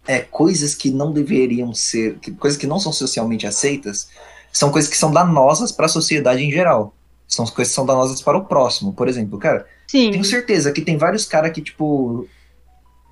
[0.07, 2.17] É coisas que não deveriam ser.
[2.19, 4.09] que- coisas que não são socialmente aceitas,
[4.51, 6.95] são coisas que são danosas para a sociedade em geral.
[7.27, 8.91] São coisas que são danosas para o próximo.
[8.93, 10.09] Por exemplo, cara, Sim.
[10.09, 12.27] tenho certeza que tem vários caras que, tipo,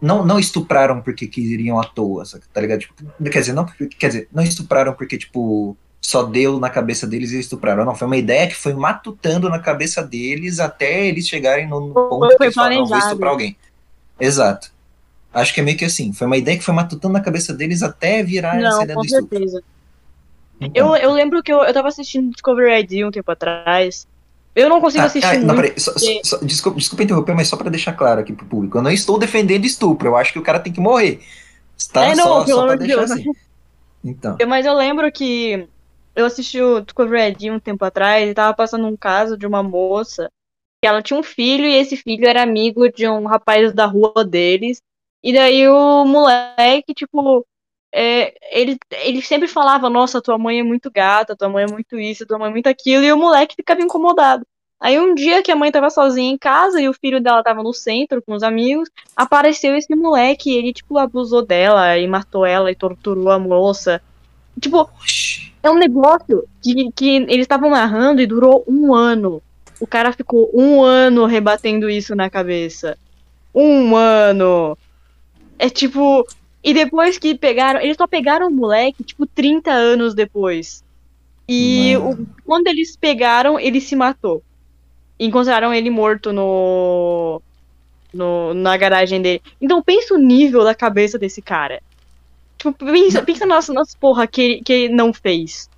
[0.01, 2.79] não, não estupraram porque queriam à toa, tá ligado?
[2.79, 2.93] Tipo,
[3.31, 7.39] quer dizer, não, quer dizer, não estupraram porque, tipo, só deu na cabeça deles e
[7.39, 7.83] estupraram.
[7.83, 12.27] Não, foi uma ideia que foi matutando na cabeça deles até eles chegarem no, ponto
[12.27, 13.57] Foi que eles falaram, não, vou estuprar alguém.
[14.19, 14.71] Exato.
[15.33, 16.13] Acho que é meio que assim.
[16.13, 19.01] Foi uma ideia que foi matutando na cabeça deles até virar essa Não, ideia com
[19.01, 19.37] do estupro.
[19.37, 19.63] certeza.
[20.59, 24.07] Então, Eu, eu lembro que eu, eu tava assistindo Discovery ID um tempo atrás.
[24.57, 27.47] Eu não consigo Ah, assistir ah, não, peraí, só- só- só- desculpa, desculpa interromper, mas
[27.47, 28.75] só pra deixar claro aqui pro público.
[28.79, 31.19] Eu não estou defendendo estupro, eu acho que o cara tem que morrer.
[31.93, 32.05] Tá?
[32.05, 33.11] É, não, só, pelo amor de Deus.
[33.11, 33.31] assim.
[34.03, 34.35] Então.
[34.47, 35.67] Mas eu lembro que
[36.15, 39.61] eu assisti o Discovery ID um tempo atrás e tava passando um caso de uma
[39.61, 40.27] moça
[40.81, 44.25] que ela tinha um filho e esse filho era amigo de um rapaz da rua
[44.25, 44.81] deles.
[45.23, 47.45] E daí o moleque, tipo,
[47.99, 51.97] é, ele, ele sempre falava, nossa, tua mãe é muito gata, tua mãe é muito
[51.97, 54.45] isso, tua mãe é muito aquilo, e o moleque ficava incomodado.
[54.79, 57.63] Aí um dia que a mãe tava sozinha em casa e o filho dela tava
[57.63, 62.45] no centro com os amigos, apareceu esse moleque e ele, tipo, abusou dela e matou
[62.45, 63.99] ela e torturou a moça.
[64.61, 64.87] Tipo,
[65.63, 69.41] é um negócio que, que eles estavam narrando e durou um ano.
[69.79, 72.95] O cara ficou um ano rebatendo isso na cabeça.
[73.55, 74.77] Um ano.
[75.57, 76.23] É tipo.
[76.67, 77.79] E depois que pegaram.
[77.79, 80.83] Eles só pegaram o moleque, tipo, 30 anos depois.
[81.47, 84.43] E o- quando eles pegaram, ele se matou.
[85.19, 87.41] Encontraram ele morto no.
[88.13, 89.41] no na garagem dele.
[89.61, 91.81] Então pensa o nível da cabeça desse cara.
[92.57, 95.69] Tipo, pensa, pensa nas, nas porra que, ele- que ele não fez.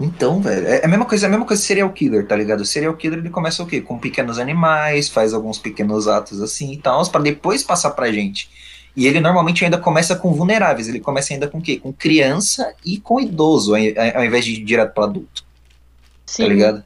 [0.00, 2.60] Então, velho, é a mesma coisa, é a mesma coisa serial killer, tá ligado?
[2.60, 3.80] O serial killer ele começa o quê?
[3.80, 8.48] Com pequenos animais, faz alguns pequenos atos assim e tal, pra depois passar pra gente.
[8.96, 11.78] E ele normalmente ainda começa com vulneráveis, ele começa ainda com o quê?
[11.78, 15.44] Com criança e com idoso, ao invés de ir direto pro adulto,
[16.24, 16.42] Sim.
[16.44, 16.84] tá ligado?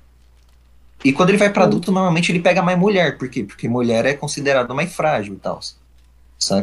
[1.05, 1.69] E quando ele vai pra Sim.
[1.69, 3.45] adulto, normalmente ele pega mais mulher, por quê?
[3.45, 5.61] Porque mulher é considerada mais frágil e tal.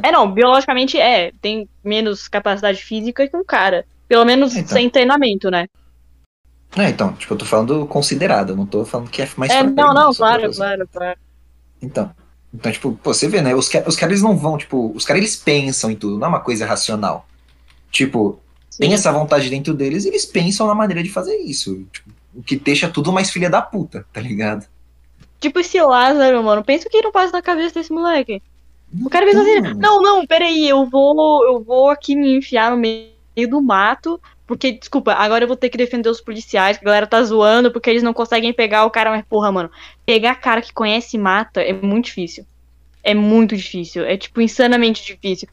[0.03, 1.31] É, não, biologicamente é.
[1.41, 3.85] Tem menos capacidade física que um cara.
[4.07, 4.75] Pelo menos Então.
[4.75, 5.67] sem treinamento, né?
[6.75, 9.93] É, então, tipo, eu tô falando considerada, não tô falando que é mais É, não,
[9.93, 11.19] não, claro, claro, claro.
[11.81, 12.11] Então,
[12.57, 13.53] então, tipo, pô, você vê, né?
[13.53, 16.29] Os, os caras eles não vão, tipo, os caras eles pensam em tudo, não é
[16.29, 17.27] uma coisa racional.
[17.91, 18.39] Tipo,
[18.79, 18.95] tem Sim.
[18.95, 21.85] essa vontade dentro deles e eles pensam na maneira de fazer isso.
[21.91, 24.65] Tipo, o que deixa tudo mais filha da puta, tá ligado?
[25.39, 26.63] Tipo esse Lázaro, mano.
[26.63, 28.41] Pensa o que não passa na cabeça desse moleque.
[29.05, 32.77] O cara pensa assim, não, não, peraí, eu vou, eu vou aqui me enfiar no
[32.77, 33.11] meio
[33.49, 37.05] do mato, porque, desculpa, agora eu vou ter que defender os policiais, que a galera
[37.05, 39.69] tá zoando, porque eles não conseguem pegar o cara, mas porra, mano,
[40.05, 42.45] pegar cara que conhece e mata é muito difícil.
[43.03, 45.49] É muito difícil, é tipo insanamente difícil.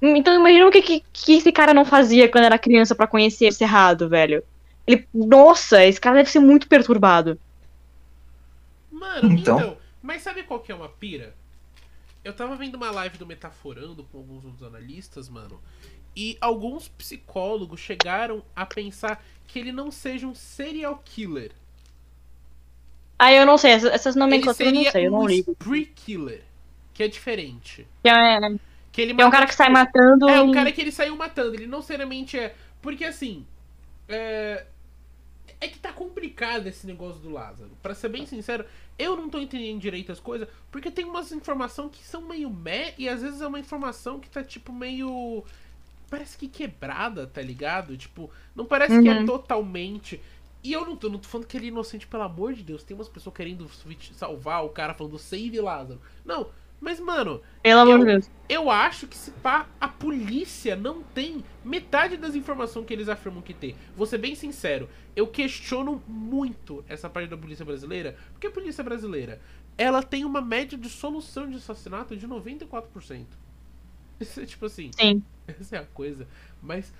[0.00, 3.46] Então imagina o que, que, que esse cara não fazia quando era criança pra conhecer
[3.46, 4.42] esse errado, velho.
[4.86, 7.38] Ele, nossa, esse cara deve ser muito perturbado.
[8.90, 9.58] Mano, Então.
[9.58, 9.76] então.
[10.02, 11.34] Mas sabe qual que é uma pira?
[12.24, 15.60] Eu tava vendo uma live do Metaforando com alguns dos analistas, mano.
[16.16, 21.52] E alguns psicólogos chegaram a pensar que ele não seja um serial killer.
[23.18, 25.52] Ah, eu não sei, essas, nomenclaturas eu não sei, eu não um ligo.
[25.52, 26.44] spree killer.
[26.94, 27.86] Que é diferente.
[28.02, 28.38] Que é,
[28.92, 30.28] Que ele que é um cara que sai matando.
[30.28, 31.54] É, um e- cara que ele saiu matando.
[31.54, 33.46] Ele não seriamente é Porque assim.
[34.08, 34.66] É,
[35.60, 37.70] é que tá complicado esse negócio do Lázaro.
[37.82, 38.64] Pra ser bem sincero,
[38.98, 42.94] eu não tô entendendo direito as coisas, porque tem umas informações que são meio meh,
[42.98, 45.44] e às vezes é uma informação que tá tipo meio.
[46.08, 47.96] Parece que quebrada, tá ligado?
[47.96, 49.26] Tipo, não parece que é Uhum.
[49.26, 50.20] totalmente.
[50.62, 52.82] E eu não tô, não tô falando que ele é inocente, pelo amor de Deus.
[52.82, 53.68] Tem umas pessoas querendo
[54.12, 56.00] salvar o cara falando save Lázaro.
[56.24, 56.48] Não,
[56.80, 58.30] mas mano, Pelo amor Eu- de Deus.
[58.48, 63.42] eu acho que se pá, a polícia não tem metade das informações que eles afirmam
[63.42, 63.76] que tem.
[63.96, 68.82] Vou ser bem sincero, eu questiono muito essa parte da polícia brasileira, porque a polícia
[68.84, 69.40] brasileira,
[69.78, 73.38] ela tem uma média de solução de assassinato de 94%.
[74.38, 75.22] É tipo assim, Sim.
[75.46, 76.26] essa é a coisa.
[76.62, 76.92] Mas.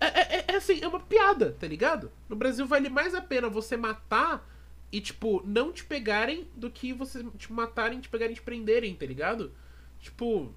[0.00, 0.06] É,
[0.38, 2.10] é- é assim, é uma piada, tá ligado?
[2.28, 4.48] No Brasil vale mais a pena você matar
[4.90, 8.94] e, tipo, não te pegarem do que você te matarem, te pegarem e te prenderem,
[8.94, 9.52] tá ligado?
[10.00, 10.52] Tipo.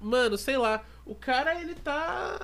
[0.00, 0.84] Mano, sei lá.
[1.04, 2.38] O cara, ele tá.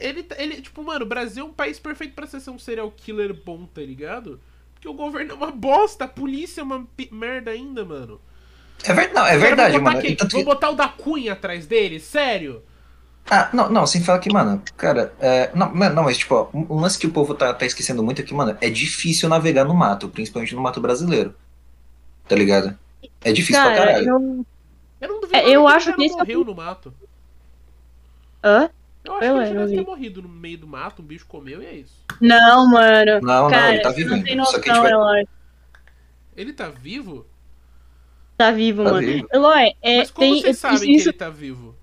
[0.00, 2.90] Ele, tá- ele tipo, mano, o Brasil é um país perfeito pra ser um serial
[2.92, 4.40] killer bom, tá ligado?
[4.74, 8.20] Porque o governo é uma bosta, a polícia é uma merda ainda, mano.
[8.84, 9.12] É, ver...
[9.12, 10.06] não, é Cara, verdade, botar mano.
[10.06, 11.98] E Vamos que- botar o da Cunha atrás dele?
[12.00, 12.62] Sério?
[13.30, 16.48] Ah, não, não, sem falar que, mano, cara, é, não, mas- não, mas tipo, ó,
[16.54, 19.74] um lance que o povo tá, tá esquecendo muito aqui, mano, é difícil navegar no
[19.74, 21.34] mato, principalmente no mato brasileiro.
[22.26, 22.78] Tá ligado?
[23.22, 24.08] É difícil pra Cara, caralho.
[24.08, 24.46] eu.
[25.00, 26.94] Eu não duvido É, eu que acho cara que esse é o morreu no mato.
[28.42, 28.70] Hã?
[29.04, 31.26] Eu acho Eu que ele já deve ter morrido no meio do mato, um bicho
[31.26, 31.94] comeu e é isso.
[32.20, 33.20] Não, mano.
[33.20, 34.44] Não, não, Cara, ele tá você vivo não tem ainda.
[34.44, 35.28] Só que, noção, tipo, Eloy.
[36.36, 37.26] Ele tá vivo?
[38.38, 39.06] Tá vivo, Tá mano.
[39.06, 39.28] vivo.
[39.32, 40.40] Eloy, é, Mas como tem.
[40.42, 41.74] vocês sabem que isso, ele tá vivo?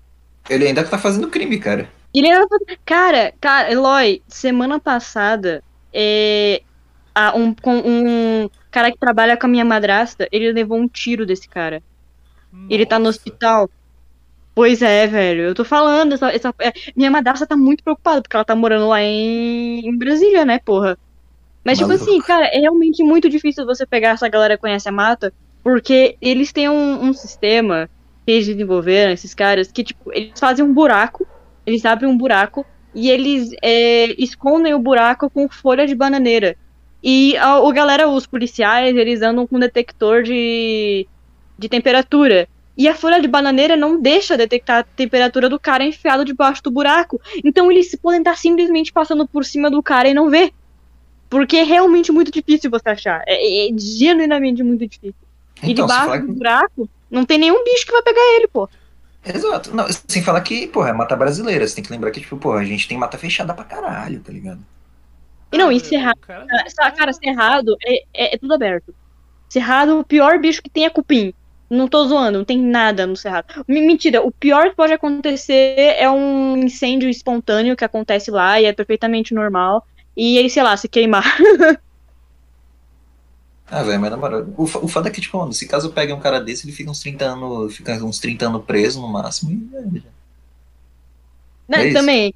[0.48, 1.88] ele ainda tá fazendo crime, cara.
[2.14, 2.46] Ele era...
[2.84, 6.62] Cara, cara, Eloy, semana passada, é,
[7.14, 11.26] a- um, com um cara que trabalha com a minha madrasta, ele levou um tiro
[11.26, 11.82] desse cara.
[12.70, 13.18] Ele tá no Nossa.
[13.18, 13.68] hospital.
[14.54, 15.42] Pois é, velho.
[15.42, 18.88] Eu tô falando, essa, essa- é, minha madrasta tá muito preocupada, porque ela tá morando
[18.88, 20.96] lá em, em Brasília, né, porra?
[21.64, 22.08] Mas, tipo Maluco.
[22.08, 25.34] assim, cara, é realmente muito difícil você pegar essa galera que conhece a mata,
[25.66, 27.90] porque eles têm um, um sistema
[28.24, 31.26] que eles desenvolveram, esses caras, que, tipo, eles fazem um buraco,
[31.66, 36.56] eles abrem um buraco, e eles é, escondem o buraco com folha de bananeira.
[37.02, 41.04] E a, o galera, os policiais, eles andam com detector de,
[41.58, 42.48] de temperatura.
[42.76, 46.70] E a folha de bananeira não deixa detectar a temperatura do cara enfiado debaixo do
[46.70, 47.20] buraco.
[47.44, 50.52] Então eles podem estar simplesmente passando por cima do cara e não ver.
[51.28, 53.24] Porque é realmente muito difícil você achar.
[53.26, 55.25] É, é genuinamente muito difícil.
[55.62, 58.48] E Então, sem debaixo falar do buraco não tem nenhum bicho que vai pegar ele,
[58.48, 58.68] pô.
[59.24, 59.74] Exato.
[59.74, 61.66] Não, sem falar que, porra, é mata brasileira.
[61.66, 64.32] Você tem que lembrar que, tipo, porra, a gente tem mata fechada pra caralho, tá
[64.32, 64.60] ligado?
[65.52, 66.18] E não, e cerrado.
[66.20, 68.94] cara- Cara, cara, cerrado é, é, é tudo aberto.
[69.48, 71.32] Cerrado, o pior bicho que tem é cupim.
[71.68, 73.64] Não tô zoando, não tem nada no cerrado.
[73.66, 78.64] M- Mentira, o pior que pode acontecer é um incêndio espontâneo que acontece lá e
[78.66, 79.84] é perfeitamente normal.
[80.16, 81.24] E ele, sei lá, se queimar.
[83.68, 86.12] Ah, velho, mas na moral, o, o foda é que, tipo, mano, se caso pegue
[86.12, 89.50] um cara desse, ele fica uns 30 anos, fica uns 30 anos preso no máximo
[89.50, 89.80] e é,
[91.68, 91.94] Né, É isso.
[91.98, 92.34] também.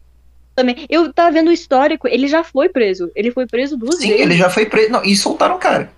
[0.57, 0.87] Também.
[0.89, 3.11] Eu tava vendo o histórico, ele já foi preso.
[3.15, 4.21] Ele foi preso duas Sim, vezes.
[4.23, 4.91] ele já foi preso.
[4.91, 5.93] Não, e soltaram o cara.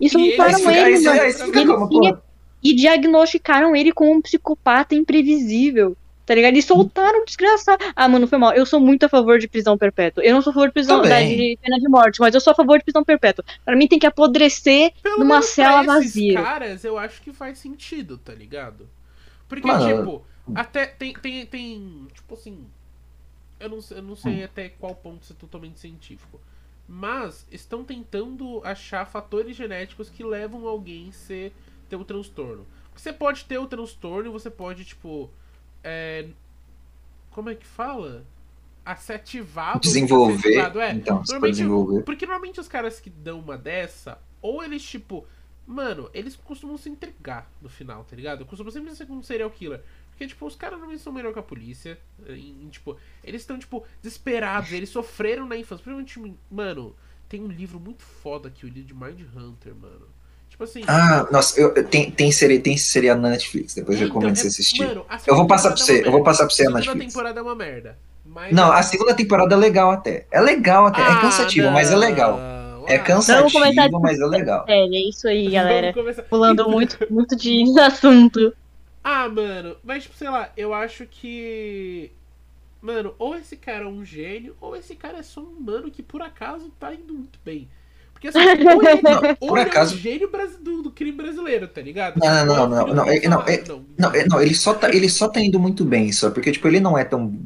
[0.00, 1.20] E E soltaram ele- ele, mano.
[1.22, 1.52] Ele
[1.90, 2.18] tinha- pô?
[2.64, 5.96] E diagnosticaram ele como um psicopata imprevisível.
[6.24, 6.56] Tá ligado?
[6.56, 7.84] E soltaram o desgraçado.
[7.96, 8.52] Ah, mano, foi mal.
[8.52, 10.22] Eu sou muito a favor de prisão perpétua.
[10.24, 12.52] Eu não sou a favor de prisão da, de pena de morte, mas eu sou
[12.52, 13.44] a favor de prisão perpétua.
[13.64, 16.42] Pra mim tem que apodrecer Pelo numa menos cela pra esses vazia.
[16.42, 18.88] caras, eu acho que faz sentido, tá ligado?
[19.48, 22.06] Porque, Mano, tipo, até tem, tem, tem.
[22.14, 22.66] Tipo assim.
[23.58, 24.16] Eu não, sei- eu não Hum.
[24.16, 26.40] sei até qual ponto ser totalmente científico.
[26.88, 31.52] Mas estão tentando achar fatores genéticos que levam alguém a ser,
[31.88, 32.66] ter o transtorno.
[32.94, 35.30] Você pode ter o transtorno e você pode, tipo.
[35.82, 36.28] É,
[37.30, 38.24] como é que fala?
[38.84, 39.80] A ser ativado.
[39.80, 40.40] Desenvolver.
[40.40, 40.92] ser ativado, é.
[40.92, 42.02] Então, Normalmente, desenvolver.
[42.02, 45.26] porque normalmente os caras que dão uma dessa, ou eles, tipo.
[45.64, 48.44] Mano, eles costumam se entregar no final, tá ligado?
[48.44, 49.80] Costumam sempre ser como um serial killer.
[50.10, 51.98] Porque, tipo, os caras normalmente são melhor que a polícia.
[52.28, 54.72] E, tipo, eles estão, tipo, desesperados.
[54.72, 55.84] Eles sofreram na infância.
[55.84, 56.96] Principalmente, mano,
[57.28, 60.08] tem um livro muito foda que eu li de Mind Hunter, mano.
[60.52, 60.82] Tipo assim.
[60.86, 64.36] Ah, nossa, eu, eu- tem, tem, seri, tem seriado na Netflix, depois eu então, recomendo
[64.36, 64.86] é- você assistir.
[64.86, 67.06] mano, a Eu vou passar pra você, é eu vou passar pra você A Netflix.
[67.06, 67.98] temporada é uma merda.
[68.26, 70.26] Mas Não, a segunda temporada é legal até.
[70.30, 71.00] É legal até.
[71.02, 72.36] Ah, é cansativo, mas é legal.
[72.36, 72.86] não.
[72.86, 74.64] É Ah, cansativo, começar a mas é legal.
[74.68, 75.94] É, é isso aí, galera.
[76.28, 78.52] Pulando muito, muito de assunto.
[79.02, 82.12] Ah, mano, mas tipo, sei lá, eu acho que.
[82.82, 86.02] Mano, ou esse cara é um gênio, ou esse cara é só um mano que
[86.02, 87.68] por acaso tá indo muito bem.
[88.22, 90.30] Porque assim, ou ele, Não, ou por ele acaso- é um gênio
[90.60, 92.18] do, do crime brasileiro, tá ligado?
[92.18, 93.64] Não, não, é não, não, do ele- não, ele-
[93.98, 96.30] Não, é- não, ele só, tá, ele só tá indo muito bem, só.
[96.30, 97.36] Porque, tipo, ele não é tão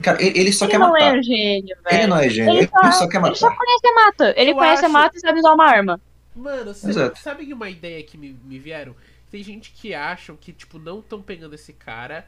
[0.00, 1.18] Cara, ele, ele só Ele quer não matar.
[1.18, 2.08] é gênio, Ele velho.
[2.08, 3.58] não é gênio, Ele ele, só- ele só quer Ele só matar.
[3.58, 4.34] conhece a mata.
[4.36, 6.00] Ele Eu conhece a acho- mata e sabe usar uma arma.
[6.34, 7.18] Mano, sabe, Exato.
[7.18, 8.94] sabe uma ideia que me, me vieram?
[9.30, 12.26] Tem gente que acham que, tipo, não estão pegando esse cara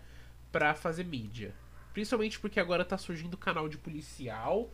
[0.53, 1.55] pra fazer mídia.
[1.95, 4.69] Principalmente porque agora tá surgindo canal de policial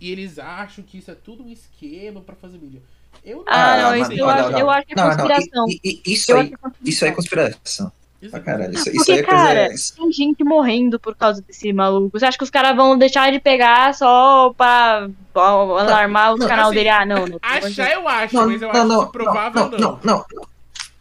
[0.00, 2.80] e eles acham que isso é tudo um esquema pra fazer mídia.
[3.24, 5.66] Eu não Ah, não, isso eu acho- eu acho que é conspiração.
[6.06, 7.92] isso aí, é isso aí é conspiração.
[8.20, 8.74] Isso é caralho.
[8.74, 9.42] Isso, isso Porque, aí é coisa.
[9.44, 12.18] cara, isso- tem gente morrendo por causa desse maluco.
[12.18, 16.66] Você acha que os caras vão deixar de pegar só pra, pra alarmar o canal
[16.66, 16.88] assim, dele?
[16.88, 17.26] Ah, não.
[17.26, 17.38] não.
[17.40, 20.48] Achar eu acho, Não, mas eu não, acho não, que provável não, não, não, não.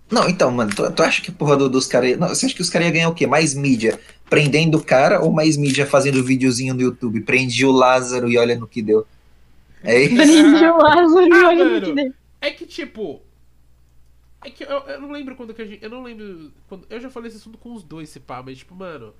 [0.10, 2.17] Não, então, mano, tu, tu acha que porra do- dos caras.
[2.17, 3.27] Não, você acha que os caras iam ganhar o quê?
[3.27, 7.21] Mais mídia prendendo o cara ou mais mídia fazendo videozinho no YouTube?
[7.21, 9.05] Prendi o Lázaro e olha no que deu.
[9.83, 10.15] É isso?
[10.15, 11.85] Prendi o Lázaro, Ah, olha mano.
[11.87, 12.13] que dele.
[12.41, 13.21] É que, tipo.
[14.43, 15.83] É que eu, eu não lembro quando que a gente.
[15.83, 16.51] Eu não lembro.
[16.67, 19.13] Quando, eu já falei esse assunto com os dois, se pá, mas, tipo, mano.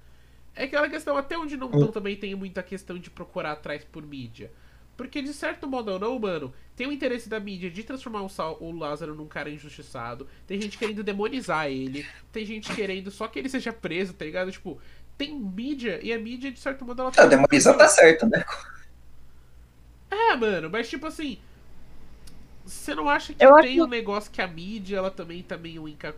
[0.55, 4.03] É aquela questão, até onde não tão, também tem muita questão de procurar atrás por
[4.03, 4.51] mídia.
[4.97, 8.29] Porque, de certo modo ou não, mano, tem o interesse da mídia de transformar o,
[8.29, 10.27] Sal, o Lázaro num cara injustiçado.
[10.47, 12.03] Tem gente querendo demonizar ele.
[12.31, 14.51] Tem gente querendo só que ele seja preso, tá ligado?
[14.51, 14.79] Tipo,
[15.17, 18.43] tem mídia e a mídia, de certo modo, ela Não, demonizar tá certo, né?
[20.10, 21.38] é, mano, mas tipo assim.
[22.65, 25.41] Você não acha que Eu acho tem que- um negócio que a mídia, ela também
[25.43, 26.15] tá meio enca...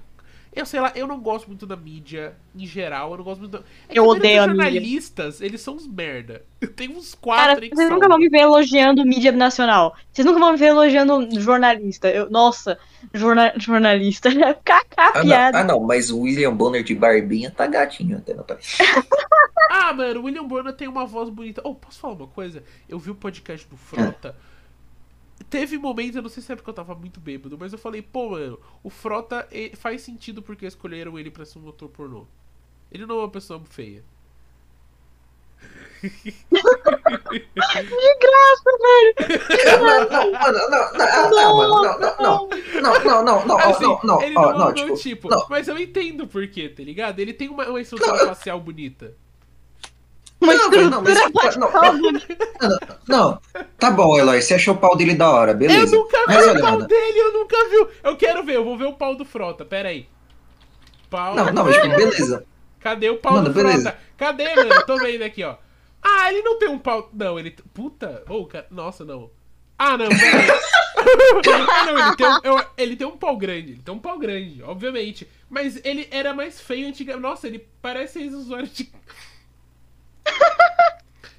[0.60, 3.52] Eu sei lá, eu não gosto muito da mídia em geral, eu não gosto muito
[3.54, 3.60] da...
[3.88, 4.70] É Eu odeio a mídia.
[4.72, 6.44] jornalistas, eles são uns merda.
[6.76, 7.96] Tem uns Cara, quatro que vocês são.
[7.96, 9.96] nunca vão me ver elogiando mídia nacional.
[10.12, 12.10] Vocês nunca vão me ver elogiando jornalista.
[12.10, 12.78] Eu, nossa,
[13.14, 14.30] jorna, jornalista.
[14.66, 15.60] Kaká, Ah não, piada.
[15.60, 18.58] ah, não, mas o William Bonner de Barbinha tá gatinho até, não tá?
[19.70, 21.62] Ah, mano, o William Bonner tem uma voz bonita.
[21.64, 22.64] Oh, posso falar uma coisa?
[22.88, 24.36] Eu vi o podcast do Frota.
[25.50, 28.02] Teve momentos, eu não sei se é porque eu tava muito bêbado, mas eu falei,
[28.02, 32.28] pô, mano, o Frota eh, faz sentido porque escolheram ele pra ser um ator pornô.
[32.92, 34.04] Ele não é uma pessoa feia.
[39.80, 42.50] Não, não, não, não, não, não, ah, não, não, não, não,
[42.82, 45.46] não, não, não, não, ó, Assim, não, não, ele não, não, não, tipo, tipo, não.
[45.50, 47.20] mas eu entendo por quê, tá ligado?
[47.20, 49.14] Ele tem uma, uma estrutura Não, facial bonita.
[50.42, 51.94] Uma Não, não, mas- estrutura não, facial.
[53.08, 53.42] não,
[53.78, 55.96] tá bom, Eloy, você achou o pau dele da hora, beleza.
[55.96, 57.88] Eu nunca vi Mas o pau dele, eu nunca vi.
[58.04, 60.08] Eu quero ver, eu vou ver o pau do Frota, pera aí.
[61.10, 61.36] Pau.
[61.36, 62.46] não, não, mas tipo, beleza.
[62.80, 63.92] Cadê o pau Mano, do beleza.
[63.92, 63.98] Frota?
[64.18, 64.86] Cadê, mano?
[64.86, 65.56] Tô vendo aqui, ó.
[66.02, 67.10] Ah, ele não tem um pau.
[67.14, 67.52] Não, ele.
[67.74, 68.24] Puta.
[68.30, 68.66] Ô, cara.
[68.72, 69.30] Nossa, não.
[69.78, 70.48] Ah, não, peraí.
[70.50, 73.72] ah, não, ele tem, um, ele tem um pau grande.
[73.74, 75.28] Ele tem um pau grande, obviamente.
[75.50, 77.22] Mas ele era mais feio antigamente.
[77.24, 78.90] Nossa, ele parece ex-usuário de.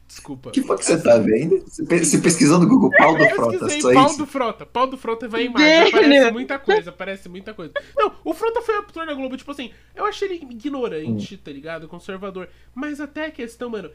[0.07, 0.51] Desculpa.
[0.51, 1.61] Que foi que você tá vendo?
[1.67, 4.19] Você pe- Você pesquisou no Google pau do Eu Frota, pesquisei só pau isso?
[4.19, 4.67] do Frota.
[4.67, 5.89] Pau do Frota vai em imagem.
[5.89, 7.73] Aparece muita coisa, aparece muita coisa.
[7.97, 11.87] Não, o Frota foi ator na Globo, tipo assim, eu achei ele ignorante, tá ligado?
[11.89, 12.49] Conservador.
[12.75, 13.91] Mas até a questão, mano,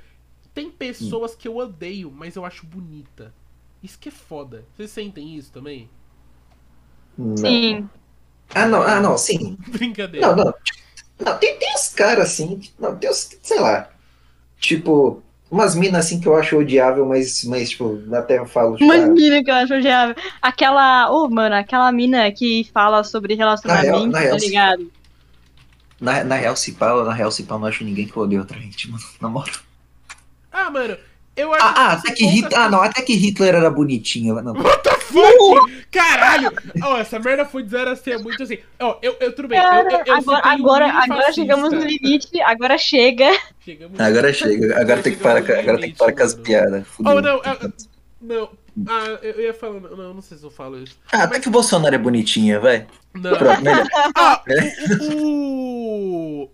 [0.54, 3.34] tem pessoas que eu odeio, mas eu acho bonita.
[3.84, 4.66] Isso que é foda.
[4.76, 5.90] Vocês sentem isso também?
[7.18, 7.38] Não.
[7.38, 7.90] Sim.
[8.54, 9.58] Ah, não, ah, não, sim.
[9.68, 10.28] Brincadeira.
[10.28, 10.54] Não, não.
[11.20, 13.90] Não, tem, tem uns caras assim, não, tem uns, sei lá.
[14.66, 18.86] Tipo, umas minas assim que eu acho odiável, mas, mas tipo, até eu falo, tipo,
[18.86, 20.16] Umas ah, mina que eu acho odiável.
[20.42, 21.12] Aquela.
[21.12, 24.92] Ô, mano, aquela mina que fala sobre relacionamento, na real, tá ligado?
[26.00, 28.42] na, na real, se pá, na real, se pá, eu não acho ninguém que odeia
[28.42, 29.56] outra gente, mano, na moral.
[30.52, 30.98] Ah, mano,
[31.36, 34.42] eu acho Ah, ah, são até que Hitler, ah, não, até que Hitler era bonitinho,
[34.42, 34.54] não.
[34.54, 35.86] What the fuck?
[35.92, 36.52] Caralho!
[36.84, 38.60] Ó, essa merda foi de 0 a 100, é muito assim.
[38.80, 39.60] Ó, eu, eu, tudo bem.
[39.60, 43.30] eu, eu, eu agora, citei um agora, agora chegamos no limite, agora chega.
[43.60, 46.88] Chegamos Agora chega, agora tem que parar, com- agora tem que parar com as piadas.
[46.88, 47.14] fudeu.
[47.14, 47.58] Oh, não, ah,
[48.22, 48.50] não.
[48.88, 49.80] Ah, eu ia falar.
[49.80, 50.98] Não, não sei se eu falo isso.
[51.12, 52.86] Ah, até que o Bolsonaro é bonitinho, vai.
[53.14, 53.38] Não.
[53.38, 53.88] Pronto, melhor.
[54.16, 54.44] Ah,
[55.12, 56.50] o, o.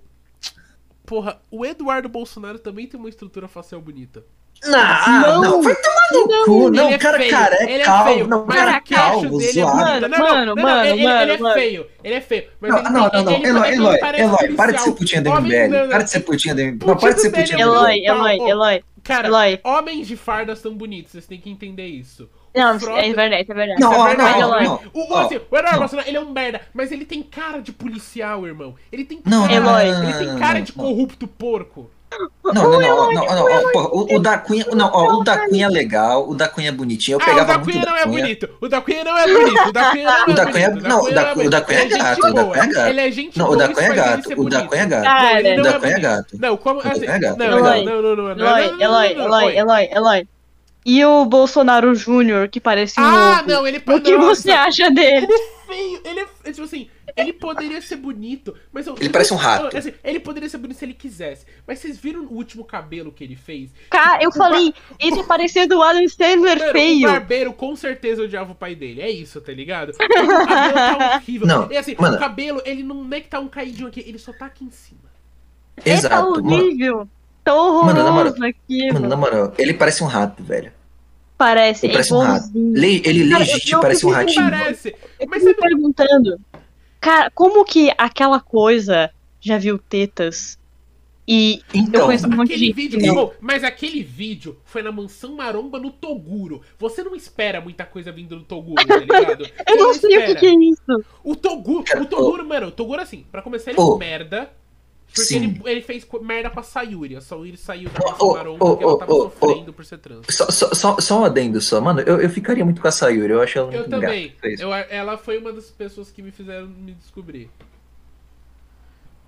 [1.05, 4.23] Porra, o Eduardo Bolsonaro também tem uma estrutura facial bonita.
[4.63, 5.41] Não, Não.
[5.41, 8.09] não, vai tomar no cu, não, ele é cara, feio, cara, ele é é calvo,
[8.11, 10.07] feio, não, mas cara, o calvo, dele é zoado.
[10.07, 11.53] Não, não, Mano, não, não, mano, ele, mano, ele é mano.
[11.55, 12.43] feio, ele é feio.
[12.59, 14.91] Mas Não, ele não, tem, não, não, ele, Eloy, ele Eloy, Eloy, para de ser
[14.91, 17.57] putinha Homem, MBL, não, para de ser putinha do MBL, não, para de ser putinha
[17.57, 17.75] é MBL.
[17.75, 18.83] Eloy, Eloy, Eloy.
[19.03, 19.59] Cara, Eloy.
[19.63, 22.29] homens de farda são bonitos, vocês têm que entender isso.
[22.53, 23.81] Não, Frota- é verdade, é verdade.
[23.81, 24.63] Não, é verdade, não, Eloy.
[24.63, 25.79] não, O, o, assim, o Eduardo não.
[25.79, 28.75] Bolsonaro, ele é um merda, mas ele tem cara de policial, irmão.
[28.91, 30.85] Ele tem Não, cara, não, ele não, tem não, cara não, de não.
[30.85, 31.89] corrupto porco.
[32.43, 35.23] Não, não, não, ó, não, não, ó, porra, o, o da Cunha, não, ó, o
[35.23, 37.71] da Cunha é legal, o da Cunha é bonitinho, eu ah, o pegava da muito
[37.71, 38.21] Cunha da não é Cunha.
[38.21, 38.49] bonito.
[38.59, 39.61] O da Cunha não é bonito.
[39.69, 40.87] O da Cunha não é O da Cunha- bonito.
[40.89, 42.03] não, o da- não o da Cunha é bonito.
[42.03, 42.43] gato, o da.
[42.43, 42.87] Cunha é gato.
[42.89, 44.61] Ele é gente Não, boa, o da Cunha é gato, o da.
[44.67, 45.05] Cunha é gato.
[45.05, 46.37] O da é Cunha é gato.
[46.39, 46.99] Não, como O assim?
[46.99, 49.15] Cunha é gato, Não, é não, Eloy, não, não, não, não, Eloy, não, não, Eloy,
[49.15, 49.57] não, Eloy.
[49.57, 50.27] Eloy, Eloy.
[50.83, 54.89] E o Bolsonaro Júnior, que parece um Ah, não, ele O que não, você acha
[54.89, 55.27] dele?
[55.27, 59.33] Ele é feio, ele é, tipo assim, ele poderia ser bonito, mas eu, Ele parece
[59.33, 59.75] um rato.
[59.77, 61.45] assim, ele poderia ser bonito se ele quisesse.
[61.67, 63.69] Mas vocês viram o último cabelo que ele fez?
[63.89, 67.07] Cara, eu falei, ele parecia do Adam Sandler Mano, o feio.
[67.09, 69.01] barbeiro com certeza odiava o pai dele.
[69.01, 69.89] É isso, tá ligado?
[69.91, 71.47] O cabelo tá horrível.
[71.47, 72.15] Não, é assim, mano.
[72.15, 74.71] o cabelo, ele não é que tá um caidinho aqui, ele só tá aqui em
[74.71, 74.99] cima.
[75.77, 76.53] Ele tá Exato, mano.
[76.55, 77.07] horrível.
[77.43, 78.93] Tá horroroso Mano, na moral- aquilo.
[78.93, 80.71] Mano, na moral, ele parece um rato, velho.
[81.37, 82.51] Parece, Ele é parece um rato.
[82.55, 82.99] ele
[83.31, 84.49] Cara, legítimo eu- parece um eu- ratinho.
[84.51, 84.95] Parece.
[85.19, 86.39] Eu Mas fico me sabe perguntando,
[87.01, 90.57] cara, como que aquela coisa já viu tetas?
[91.27, 93.31] E eu Então, conheço um monte de vídeo, não.
[93.39, 96.61] Mas aquele vídeo foi na mansão maromba no Toguro.
[96.77, 99.45] Você não espera muita coisa vindo do Toguro, tá ligado?
[99.67, 101.05] Eu não sei o que, que é isso.
[101.23, 104.51] O Toguro, o Toguro, mano, o Toguro assim, pra começar ele é merda.
[105.13, 105.43] Porque Sim.
[105.43, 107.17] ele, ele fez merda com a Sayuri.
[107.17, 109.97] A Sayuri saiu da ô, maromba ô, porque ela ô, tava ô, sofrendo por ser
[109.97, 110.25] trans.
[110.29, 111.81] Só, só, só, só um adendo só.
[111.81, 113.33] Mano, eu, eu ficaria muito com a Sayuri.
[113.33, 114.33] Eu acho ela muito Eu também.
[114.41, 117.49] Eu, ela foi uma das pessoas que me fizeram me descobrir.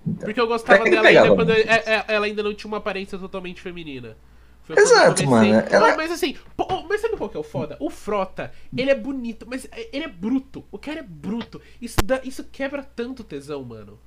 [0.06, 0.26] Então.
[0.26, 1.68] Porque eu gostava dela pegava ainda quando muito.
[1.68, 4.16] é- é- ela ainda não tinha uma aparência totalmente feminina.
[4.66, 7.76] Eu Exato, mano, ela- Mas assim, pô, oh, mas sabe qual que é o foda?
[7.78, 10.64] O Frota, ele é bonito, mas ele é bruto.
[10.72, 11.60] O cara é bruto.
[11.80, 13.98] Isso, dá, isso quebra tanto tesão, mano.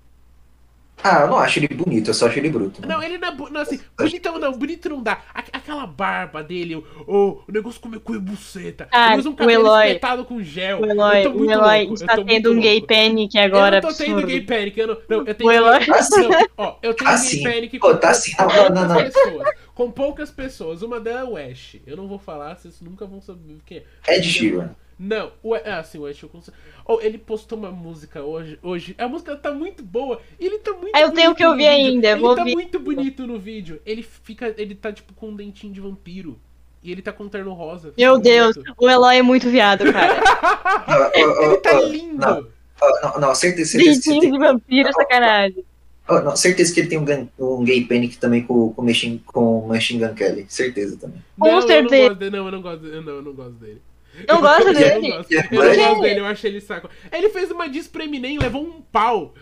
[1.04, 2.82] Ah, eu não acho ele bonito, eu só acho ele bruto.
[2.82, 2.94] mano.
[2.94, 5.22] Não, ele não é não, assim, bonitão não, bonito não dá.
[5.34, 8.86] A- aquela barba dele, o, o, o negócio com cu e buceta.
[8.86, 10.82] Cara, ele usa um o cabelo Eloy- espetado com gel.
[10.82, 12.88] O Eu Eloy, tô o Eloy louco, eu está tô tendo um gay louco.
[12.88, 14.28] panic agora, eu não tô tendo absurdo.
[14.28, 16.28] gay panic, eu não, não eu tenho O Eloy- não, Assim.
[16.58, 17.44] ó, eu tenho Assim.
[17.44, 18.36] gay panic Pô, com, tá assim.
[18.36, 18.96] com Não, não, poucas não.
[18.98, 19.48] pessoas.
[19.76, 20.82] Com poucas pessoas.
[20.82, 21.78] Uma delas é o Ash.
[21.86, 24.16] Eu não vou falar, vocês nunca vão saber quem é.
[24.18, 24.72] Ed Sheeran.
[25.00, 26.58] Não, o, ah, sim, o eu consigo.
[26.84, 28.96] Oh, ele postou uma música hoje, hoje.
[28.98, 30.20] A música tá muito boa.
[30.40, 32.56] e Ele tá muito Ah, eu tenho que ouvir ainda, Ele vou tá ouvir.
[32.56, 33.80] muito bonito no vídeo.
[33.86, 34.54] Ele fica.
[34.58, 36.40] Ele tá tipo com um dentinho de vampiro.
[36.82, 37.94] E ele tá com um terno rosa.
[37.98, 38.74] Meu Deus, bonito.
[38.78, 40.16] o Eloy é muito viado, cara.
[41.14, 42.18] Ele tá ó, lindo.
[42.18, 42.48] Não,
[42.82, 45.66] ó, não, não, certeza, certeza, Dentinho de vampiro, sacanagem.
[46.08, 48.86] ó, não, certeza que ele tem um, gan- um gay panic também com, com, o
[48.86, 50.46] Machine, com o Machine Gun Kelly.
[50.48, 51.22] Certeza também.
[51.38, 52.08] Com não, eu não certeza.
[52.10, 52.38] gosto dele.
[52.38, 53.02] Não, eu não gosto dele.
[53.02, 53.82] Não, eu não gosto dele.
[54.28, 55.10] Não Eu dele?
[55.10, 56.90] não gosto, eu não gosto dele, eu acho ele saco.
[57.12, 59.34] Ele fez uma diss pra Eminem, levou um pau.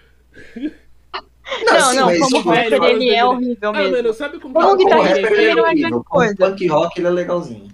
[1.63, 3.91] Não, sim, não, mas como como rapper eu ele é gosto horrível Ah, mesmo.
[3.91, 5.21] mano, sabe como, Como que que eu tá gosto isso?
[5.30, 5.41] dele?
[5.43, 6.03] Ele não é grande horrível.
[6.03, 6.36] coisa.
[6.36, 7.67] Punk rock ele é legalzinho.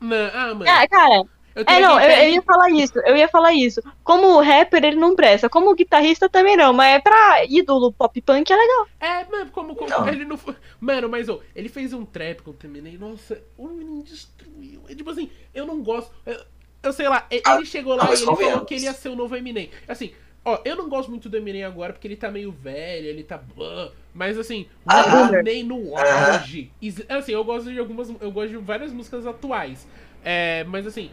[0.00, 0.64] Não, ah, mano.
[0.68, 3.80] Ah, cara, eu é não, eu, eu ia falar isso, eu ia falar isso.
[4.02, 8.50] Como rapper ele não presta, como guitarrista também não, mas é pra ídolo pop punk
[8.52, 8.88] é legal.
[9.00, 10.08] É, mano, como, como Não.
[10.08, 10.54] ele não foi.
[10.80, 12.98] Mano, mas ô, ele fez um trap com o Eminem.
[12.98, 14.82] Nossa, o menino destruiu.
[14.88, 16.10] É tipo assim, eu não gosto.
[16.26, 16.40] Eu,
[16.82, 19.08] eu sei lá, ele Ah, chegou lá não, e ele falou que ele ia ser
[19.10, 19.70] o novo Eminem.
[19.86, 20.12] Assim,
[20.44, 23.38] ó, eu não gosto muito do Eminem agora porque ele tá meio velho, ele tá.
[23.38, 25.28] blá, Mas assim, o Ah.
[25.32, 26.34] Eminem no Ah.
[26.34, 26.70] auge.
[26.82, 28.08] is- Assim, eu gosto de algumas.
[28.20, 29.86] Eu gosto de várias músicas atuais.
[30.24, 31.10] É, mas assim.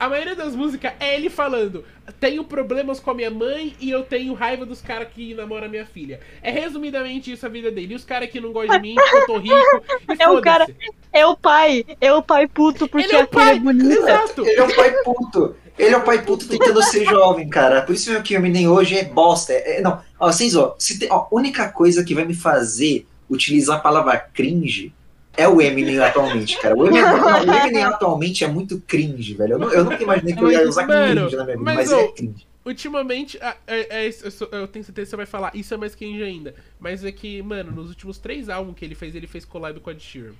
[0.00, 1.84] A maioria das músicas é ele falando:
[2.18, 5.68] tenho problemas com a minha mãe e eu tenho raiva dos caras que namoram a
[5.68, 6.20] minha filha.
[6.42, 7.92] É resumidamente isso a vida dele.
[7.92, 9.54] E os caras que não gostam de mim, eu tô rico.
[10.18, 10.66] É o cara-
[11.12, 13.60] É o pai, é o pai puto porque Ele é o a filha pai, é
[13.60, 13.94] bonita.
[13.94, 14.46] exato.
[14.46, 15.56] Ele é um pai puto.
[15.78, 17.82] Ele é um pai puto tentando ser jovem, cara.
[17.82, 19.52] Por isso que o Eminem hoje é bosta.
[19.52, 22.34] É, é- não, ó, vocês, ó, se tem- ó, a única coisa que vai me
[22.34, 24.92] fazer utilizar a palavra cringe
[25.36, 26.76] é o Eminem atualmente, cara.
[26.76, 29.54] O Eminem, não, o Eminem atualmente é muito cringe, velho.
[29.54, 31.90] Eu, nu- eu nunca imaginei que eu ia usar Mano, cringe na minha vida, mas,
[31.90, 32.46] mas, é cringe.
[32.64, 35.72] Ultimamente, ah, é- é isso, eu, sou- eu tenho certeza que você vai falar, isso
[35.72, 36.54] é mais cringe ainda.
[36.78, 39.88] Mas é que, mano, nos últimos três álbuns que ele fez, ele fez collab com
[39.90, 40.34] a Ed Sheeran.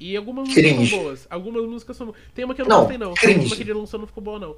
[0.00, 0.90] E algumas músicas Cringe.
[0.90, 1.26] são boas.
[1.30, 2.18] Algumas músicas são boas.
[2.34, 3.14] Tem uma que eu não, Não, gostei, não.
[3.14, 3.46] cringe.
[3.46, 4.56] Uma que ele lançou não ficou boa, não.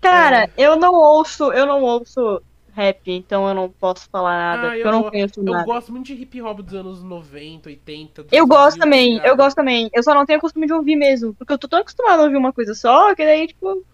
[0.00, 2.40] Cara, eu não ouço, eu não ouço
[2.78, 5.64] rap, então eu não posso falar nada, Ah, eu eu não conheço Eu nada.
[5.64, 8.22] gosto muito de hip hop dos anos 90, 80.
[8.24, 9.90] dos Eu gosto 2000, também, tá eu gosto também.
[9.92, 11.34] Eu só não tenho costume de ouvir mesmo.
[11.34, 13.84] Porque eu tô tão acostumado a ouvir uma coisa só, que daí, tipo.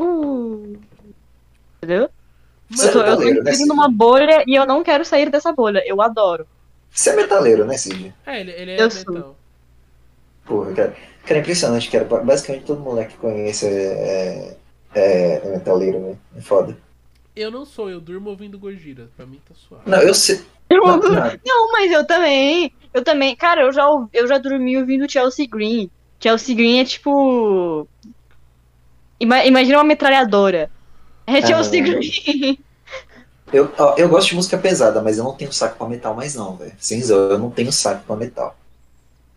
[0.00, 0.78] Uh,
[1.82, 2.10] entendeu?
[2.70, 5.52] Você Eu tô, é eu tô né, numa bolha e eu não quero sair dessa
[5.52, 5.82] bolha.
[5.86, 6.46] Eu adoro.
[6.90, 8.14] Você é metaleiro, né, Cid?
[8.26, 9.14] É, ele, ele é Eu sou.
[9.14, 9.36] metal.
[10.44, 10.96] Porra, cara.
[11.24, 12.04] Cara, é impressionante, cara.
[12.04, 14.56] Basicamente todo moleque que conhece é,
[14.94, 16.18] é, é metaleiro, né?
[16.36, 16.76] É foda.
[17.34, 19.08] Eu não sou, eu durmo ouvindo Gojira.
[19.16, 19.82] Pra mim tá suave.
[19.90, 20.40] Não, eu sei.
[20.70, 21.10] Eu- Não, não,
[21.44, 22.72] Não, mas eu também.
[22.92, 23.34] Eu também.
[23.36, 25.90] Cara, eu já, eu já dormi ouvindo Chelsea Green.
[26.20, 27.86] Chelsea Green é tipo.
[29.18, 30.70] Ima- imagina uma metralhadora.
[31.26, 31.90] É Chelsea não.
[31.90, 32.58] Green.
[33.52, 36.34] Eu, ó, eu gosto de música pesada, mas eu não tenho saco pra metal mais
[36.34, 36.72] não, velho.
[36.78, 38.56] Sem zoa, eu não tenho saco pra metal.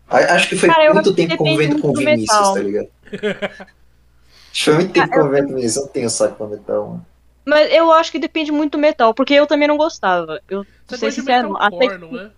[0.08, 2.54] Acho que foi Cara, eu muito tempo convivendo com o Vinícius, metal.
[2.54, 2.88] tá ligado?
[3.04, 3.14] Acho
[4.52, 6.46] que foi muito tempo Ah, eu- convivendo com o Vinícius, eu não tenho saco pra
[6.46, 7.06] metal, mano.
[7.48, 10.40] Mas eu acho que depende muito do metal, porque eu também não gostava.
[10.48, 11.56] Eu Você de sincero.
[11.56, 12.30] Até, metalcore, não é?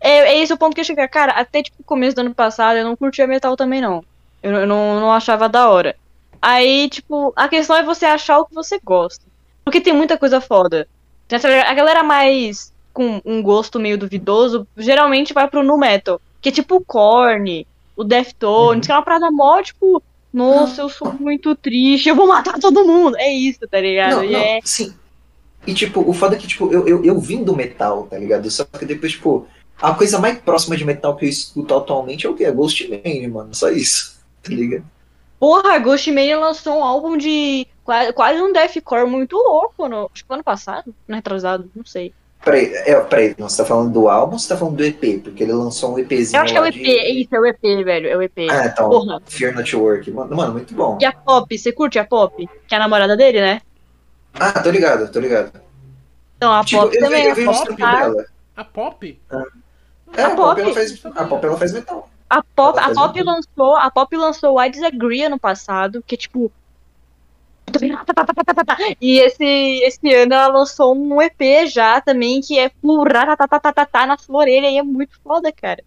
[0.00, 1.06] é, é esse o ponto que eu cheguei.
[1.08, 4.04] Cara, até tipo o começo do ano passado eu não curtia metal também, não.
[4.42, 5.96] Eu, eu não, não achava da hora.
[6.40, 9.24] Aí, tipo, a questão é você achar o que você gosta.
[9.64, 10.86] Porque tem muita coisa foda.
[11.66, 16.20] A galera mais com um gosto meio duvidoso geralmente vai pro nu metal.
[16.42, 18.80] Que é tipo o Korn, o Deftones, Uhum.
[18.82, 20.02] que é uma parada mó, tipo,
[20.34, 23.16] nossa, eu sou muito triste, eu vou matar todo mundo.
[23.16, 24.16] É isso, tá ligado?
[24.16, 24.92] Não, não, é- sim.
[25.66, 28.50] E, tipo, o foda é que, tipo, eu, eu, eu vim do metal, tá ligado?
[28.50, 29.46] Só que depois, tipo,
[29.80, 32.44] a coisa mais próxima de metal que eu escuto atualmente é o quê?
[32.44, 33.54] É Ghost Main, mano.
[33.54, 34.84] Só isso, tá ligado?
[35.38, 40.24] Porra, Ghost Mania lançou um álbum de quase, quase um deathcore muito louco, no, acho
[40.24, 42.12] que ano passado, não retrasado, não sei.
[42.44, 45.22] Peraí, é, peraí, não, você tá falando do álbum ou você tá falando do EP?
[45.22, 47.40] Porque ele lançou um EPzinho Eu acho que é o EP, de- é isso, é
[47.40, 48.38] o EP, velho, é o EP.
[48.50, 49.22] Ah, então, Porra.
[49.26, 50.10] Fear Not Work.
[50.10, 50.98] Mano, mano, muito bom.
[51.00, 52.46] E a Pop, você curte a Pop?
[52.68, 53.62] Que é a namorada dele, né?
[54.34, 55.52] Ah, tô ligado, tô ligado.
[56.36, 58.24] Então, a Tipo, Pop eu, vi- também, eu vi a uns Pop, trampos tá- dela.
[58.56, 59.20] A Pop?
[59.32, 60.60] É, a A Pop, Pop.
[60.60, 62.10] ela faz, a Pop ela faz metal.
[62.28, 66.16] A Pop, Ela a Pop lançou, a Pop lançou I Disagree ano passado, que
[69.00, 72.70] E esse, esse ano ela lançou um EP já também, que é
[73.90, 75.82] tá na sua orelha, e é muito foda, cara.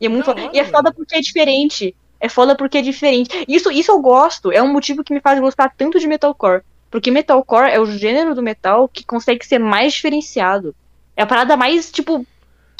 [0.00, 0.50] E é muito Da foda.
[0.52, 1.94] E é foda porque é diferente.
[2.20, 3.44] É foda porque é diferente.
[3.48, 4.52] Isso, isso eu gosto.
[4.52, 6.62] É um motivo que me faz gostar tanto de metalcore.
[6.90, 10.74] Porque metalcore é o gênero do metal que consegue ser mais diferenciado.
[11.16, 12.26] É a parada mais, tipo,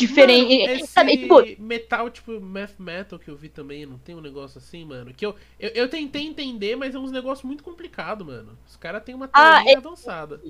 [0.07, 0.63] diferente.
[0.67, 4.59] Mano, Sabe, tipo, metal, tipo, math metal que eu vi também, não tem um negócio
[4.59, 5.13] assim, mano?
[5.15, 8.59] Que eu, eu, eu tentei entender, mas é uns negócios muito complicado, mano.
[8.67, 10.43] Os caras têm uma Ah, teoria avançada.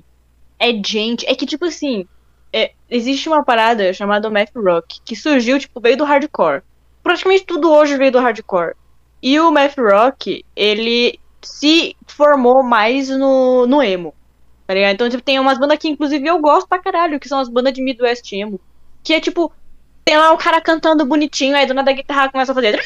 [0.59, 1.25] é gente.
[1.27, 2.07] É que, tipo assim,
[2.53, 6.63] é, existe uma parada chamada math rock, que surgiu, tipo, veio do hardcore.
[7.03, 8.75] Praticamente tudo hoje veio do hardcore.
[9.21, 14.15] E o math rock, ele se formou mais no, no emo.
[14.67, 14.93] Tá ligado?
[14.95, 17.73] Então, tipo, tem umas bandas que, inclusive, eu gosto pra caralho, que são as bandas
[17.73, 18.61] de Midwest emo.
[19.03, 19.51] Que é tipo.
[20.05, 22.77] Tem lá o cara cantando bonitinho, aí do nada a guitarra começa a fazer.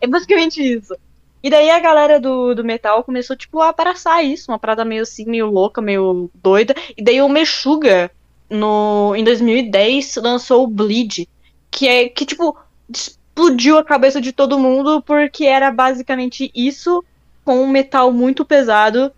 [0.00, 0.94] É basicamente isso.
[1.42, 5.02] E daí a galera do, do metal começou, tipo, a abraçar isso, uma parada meio
[5.02, 6.74] assim, meio louca, meio doida.
[6.96, 8.10] E daí o Meshuga,
[8.50, 11.28] no, em 2010, lançou o Bleed,
[11.70, 12.56] que é que, tipo,
[12.88, 17.04] explodiu a cabeça de todo mundo, porque era basicamente isso,
[17.44, 19.12] com um metal muito pesado,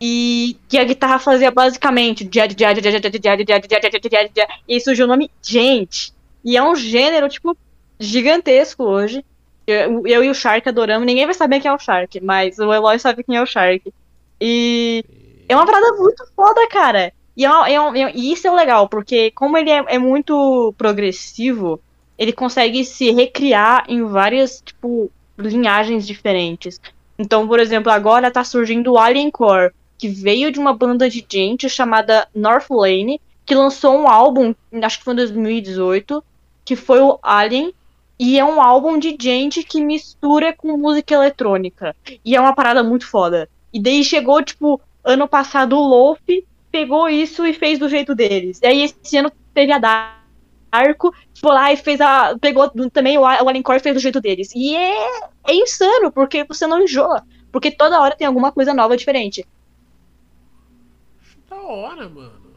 [0.00, 2.28] e que a guitarra fazia basicamente.
[4.68, 6.12] E surgiu o nome Gente.
[6.44, 7.56] E é um gênero, tipo,
[7.98, 9.24] gigantesco hoje.
[9.66, 11.06] Eu, eu e o Shark adoramos.
[11.06, 13.92] Ninguém vai saber quem é o Shark, mas o Eloy sabe quem é o Shark.
[14.40, 15.04] E
[15.48, 17.12] é uma parada muito foda, cara.
[17.36, 20.74] E, é é um- é- e isso é legal, porque como ele é, é muito
[20.78, 21.80] progressivo,
[22.18, 26.80] ele consegue se recriar em várias, tipo, linhagens diferentes.
[27.18, 31.22] Então, por exemplo, agora tá surgindo o Alien Core, que veio de uma banda de
[31.28, 36.24] gente chamada North Lane, que lançou um álbum, acho que foi em 2018,
[36.64, 37.74] que foi o Alien,
[38.18, 41.94] e é um álbum de gente que mistura com música eletrônica.
[42.24, 43.46] E é uma parada muito foda.
[43.70, 46.22] E daí chegou, tipo, ano passado o Loaf
[46.72, 48.58] pegou isso e fez do jeito deles.
[48.62, 52.38] E aí esse ano teve a Darko, foi lá e fez a.
[52.40, 54.50] Pegou também o Alien Core e fez do jeito deles.
[54.54, 57.22] E é, é insano, porque você não enjoa.
[57.52, 59.44] Porque toda hora tem alguma coisa nova diferente.
[61.50, 62.50] Da hora, mano.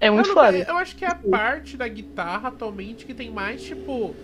[0.00, 0.56] É muito eu, foda.
[0.58, 4.16] eu acho que é a parte da guitarra atualmente que tem mais, tipo,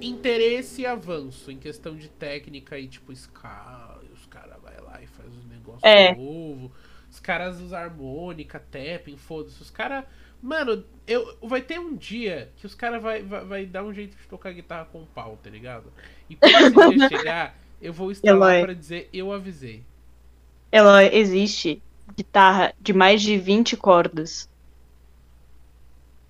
[0.00, 4.00] interesse e avanço em questão de técnica e, tipo, escala.
[4.12, 6.14] Os caras vai lá e faz um negócio É.
[6.14, 6.70] novo.
[7.10, 9.60] Os caras usam harmônica, tapping, foda-se.
[9.62, 10.04] Os caras.
[10.40, 14.16] Mano, eu, vai ter um dia que os caras vai, vai, vai dar um jeito
[14.16, 15.92] de tocar guitarra com pau, tá ligado?
[16.28, 19.82] E quando esse chegar, eu vou estar lá pra dizer eu avisei.
[20.70, 21.82] Ela existe
[22.16, 24.48] guitarra de mais de 20 cordas.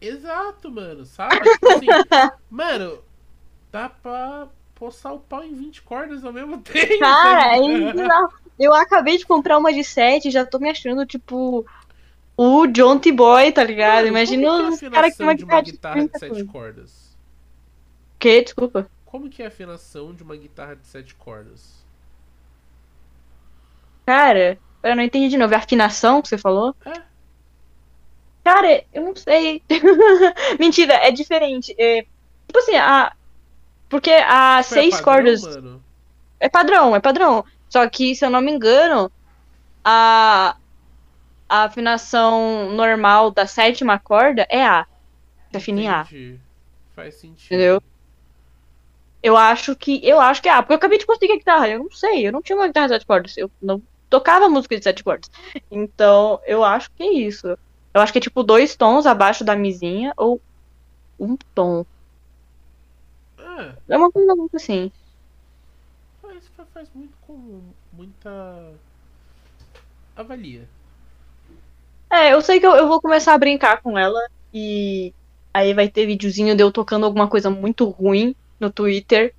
[0.01, 1.41] Exato, mano, sabe?
[1.41, 1.87] Tipo assim,
[2.51, 2.99] mano,
[3.71, 6.99] dá pra poçar o pau em 20 cordas ao mesmo tempo.
[6.99, 7.97] Cara, tá é ligado?
[7.99, 8.33] bizarro.
[8.59, 11.65] Eu acabei de comprar uma de 7 e já tô me achando, tipo,
[12.37, 13.13] o John T.
[13.13, 14.07] Boy, tá ligado?
[14.07, 16.19] Imagina é os caras que tem uma afinação de uma guitarra de guitarra de 30
[16.19, 16.53] sete cordas.
[16.53, 17.17] cordas?
[18.19, 18.43] Que?
[18.43, 18.91] Desculpa.
[19.05, 21.85] Como que é a afinação de uma guitarra de sete cordas?
[24.07, 25.55] Cara, eu não entendi de novo.
[25.55, 26.75] É afinação que você falou?
[26.85, 26.93] É.
[28.45, 29.63] Cara, eu não sei.
[30.59, 31.75] Mentira, é diferente.
[31.79, 32.03] É,
[32.47, 33.13] tipo assim, a.
[33.89, 34.29] Porque a Foi
[34.59, 35.43] a seis padrão, cordas.
[35.43, 35.85] Mano?
[36.41, 37.45] É padrão, é padrão.
[37.69, 39.11] Só que, se eu não me engano,
[39.85, 40.57] a,
[41.49, 44.87] a afinação normal da sétima corda é A.
[45.55, 46.07] Afina em A.
[46.97, 47.47] Faz sentido.
[47.47, 47.83] Entendeu?
[49.23, 50.01] Eu acho que.
[50.03, 51.69] Eu acho que é A, porque eu acabei de conseguir a guitarra.
[51.69, 53.37] Eu não sei, eu não tinha uma guitarra de sete cordas.
[53.37, 53.81] Eu não
[54.13, 55.29] tocava música de sete cordas.
[55.71, 57.49] Então, eu acho que é isso.
[57.95, 60.41] Eu acho que é tipo dois tons abaixo da mizinha ou
[61.19, 61.85] um tom.
[63.39, 64.91] É, É uma coisa muito assim.
[66.21, 67.61] faz- faz muito com
[67.93, 68.31] muita.
[70.17, 70.69] avalia.
[72.13, 74.21] É, eu sei que eu, eu vou começar a brincar com ela
[74.53, 75.13] e
[75.55, 79.35] aí vai ter videozinho de eu tocando alguma coisa muito ruim no Twitter.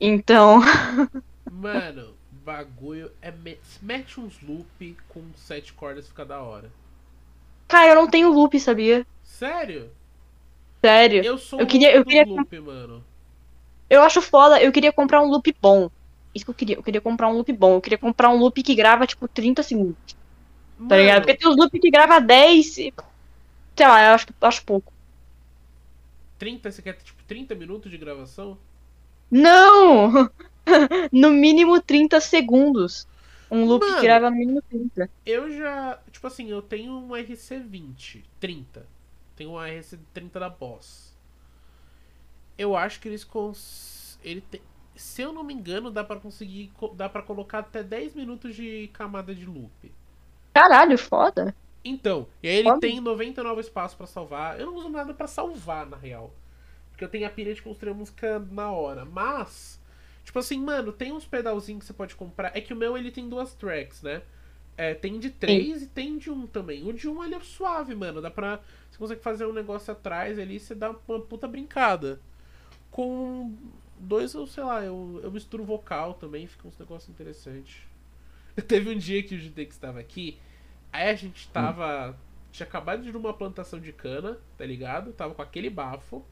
[0.00, 0.60] Então,
[1.50, 2.14] Mano,
[2.44, 3.30] bagulho é.
[3.30, 6.70] me- Mete uns loop com sete cordas fica da hora.
[7.68, 9.06] cara, eu não tenho loop, sabia?
[9.22, 9.90] Sério?
[10.84, 11.22] Sério.
[11.24, 13.04] Eu sou Eu um queria- eu queria- loop, mano.
[13.88, 15.90] Eu acho foda, eu queria comprar um loop bom.
[16.34, 17.74] Isso que eu queria, eu queria comprar um loop bom.
[17.74, 19.96] Eu queria comprar um loop que grava, tipo, 30 segundos,
[20.88, 21.14] tá ligado?
[21.14, 22.92] Mano, Porque tem os loop que grava 10 e...
[23.76, 24.92] Sei lá, eu acho, eu acho pouco.
[26.38, 28.58] 30, você quer tipo 30 minutos de gravação?
[29.30, 30.30] Não!
[31.12, 33.06] no mínimo 30 segundos.
[33.50, 33.96] Um loop Mano.
[33.96, 35.10] que grava no mínimo 30.
[35.24, 35.98] Eu já.
[36.10, 38.86] Tipo assim, eu tenho um RC20, 30.
[39.36, 41.14] Tenho um RC30 da Boss.
[42.58, 44.18] Eu acho que eles cons...
[44.22, 44.60] ele tem...
[44.96, 46.68] Se eu não me engano, dá pra conseguir.
[46.74, 49.92] co- dá para colocar até 10 minutos de camada de loop.
[50.52, 51.54] Caralho, foda.
[51.84, 52.80] Então, e aí ele Foda.
[52.80, 54.58] tem 99 espaços pra salvar.
[54.58, 56.34] Eu não uso nada pra salvar, na real.
[56.90, 59.04] Porque eu tenho a pilha de construir a música na hora.
[59.04, 59.80] Mas,
[60.24, 62.56] tipo assim, mano, tem uns pedalzinhos que você pode comprar.
[62.56, 64.22] É que o meu ele tem duas tracks, né?
[64.76, 66.88] É, tem de três e tem de um também.
[66.88, 68.20] O de um ele é suave, mano.
[68.20, 68.60] Dá pra.
[68.90, 72.20] Você consegue fazer um negócio atrás ali e você dá uma puta brincada.
[72.90, 73.54] Com
[73.98, 77.82] dois, eu sei lá, eu, eu misturo vocal também, fica uns negócios interessantes.
[78.68, 80.38] Teve um dia que o Judex estava aqui,
[80.92, 82.16] aí a gente tava.
[82.52, 85.12] Tinha acabado de ir numa plantação de cana, tá ligado?
[85.12, 86.24] Tava com aquele bafo.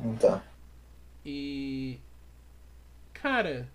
[0.00, 0.40] Então.
[1.24, 1.98] E.
[3.22, 3.68] Cara.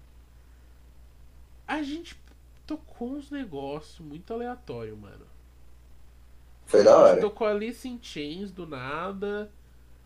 [1.67, 2.15] A gente
[2.67, 5.25] tocou uns negócios muito aleatório, mano.
[6.65, 7.21] Foi da A gente hora.
[7.21, 9.49] tocou Alice in Chains do nada.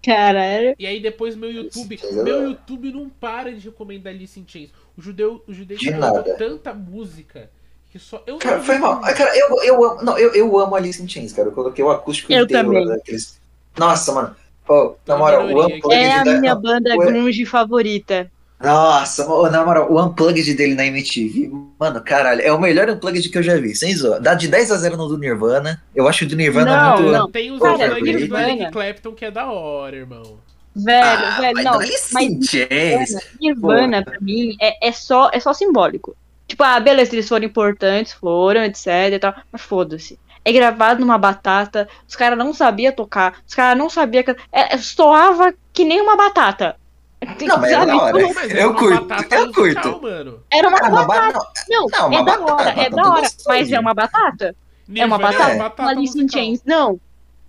[0.04, 0.76] Caralho.
[0.78, 2.00] E aí depois meu YouTube.
[2.02, 2.50] é Meu.
[2.50, 4.70] YouTube não para de recomendar Alice in Chains.
[4.98, 6.24] O judeu, o judeu De nada.
[6.38, 7.50] tanta música
[7.92, 8.24] que só.
[8.26, 9.02] Eu Cara, foi mal.
[9.04, 10.04] Ah, Cara, eu, eu amo.
[10.04, 11.50] Não, eu, eu amo Alice in Chains, cara.
[11.50, 12.88] Eu coloquei o acústico Eu inteiro também.
[12.88, 13.40] daqueles.
[13.78, 14.36] Nossa, mano.
[14.66, 18.30] Pô, na moral, o minoria Unplugged É a minha banda grunge favorita.
[18.60, 23.30] Nossa, ô, na moral, o Unplugged dele na MTV, mano, caralho, é o melhor Unplugged
[23.30, 24.20] que eu já vi, sem zoar.
[24.20, 25.82] Dá de 10 a 0 no do Nirvana.
[25.96, 27.12] Eu acho o do Nirvana Não, muito.
[27.18, 27.32] não.
[27.32, 28.50] Tem os unplugged do Nirvana.
[28.50, 30.40] Eric Clapton que é da hora, irmão.
[30.76, 31.80] Velho, Ah, velho, mas não.
[32.14, 33.16] Mas Chains.
[33.40, 36.16] Nirvana, pra mim, é, é, só, é só simbólico.
[36.48, 40.18] Tipo, ah, beleza, eles foram importantes, foram, etc e tal, mas foda-se.
[40.46, 44.24] É gravado numa batata, os caras não sabiam tocar, os caras não sabiam.
[44.24, 46.76] can- É, é, soava que nem uma batata.
[47.46, 47.88] Não, mas é Sabe?
[47.88, 48.20] da hora.
[48.22, 50.02] Eu é uma curto, eu curto.
[50.02, 50.40] mano.
[50.52, 51.40] Era uma Ah, uma batata.
[51.40, 54.56] ba- Não, não, uma é da hora, é da hora, mas é uma batata.
[54.96, 55.52] É uma batata.
[55.52, 55.58] É.
[55.58, 56.30] batata O Alice in.
[56.30, 57.00] Chains, não.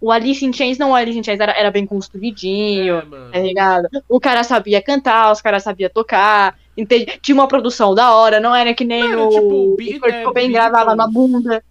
[0.01, 2.99] O Alice in Chains não, o Alice in Chains era, era bem construidinho.
[2.99, 3.03] É,
[3.33, 3.89] tá ligado?
[4.09, 7.19] O cara sabia cantar, os caras sabiam tocar, entende?
[7.21, 10.15] Tinha uma produção da hora, não era que nem Mano, o, tipo, o Be- Kurt
[10.15, 11.31] é, Cobain gravava na Beatles.
[11.43, 11.65] bunda.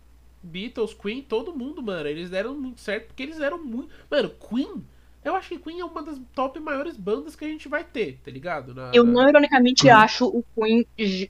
[0.43, 2.08] Beatles, Queen, todo mundo, mano.
[2.08, 3.89] Eles deram muito certo porque eles eram muito.
[4.12, 4.84] Mano, Queen.
[5.28, 8.19] Eu acho que Queen é uma das top maiores bandas que a gente vai ter,
[8.23, 8.73] tá ligado?
[8.73, 9.95] Na- Eu não ironicamente Uhum.
[9.95, 10.86] acho o Queen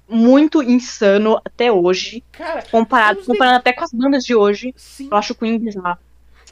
[0.08, 4.74] muito insano até hoje, Cara, comparado, comparando até com as bandas de hoje.
[4.78, 5.08] sim.
[5.12, 5.98] Eu acho o Queen bizarro.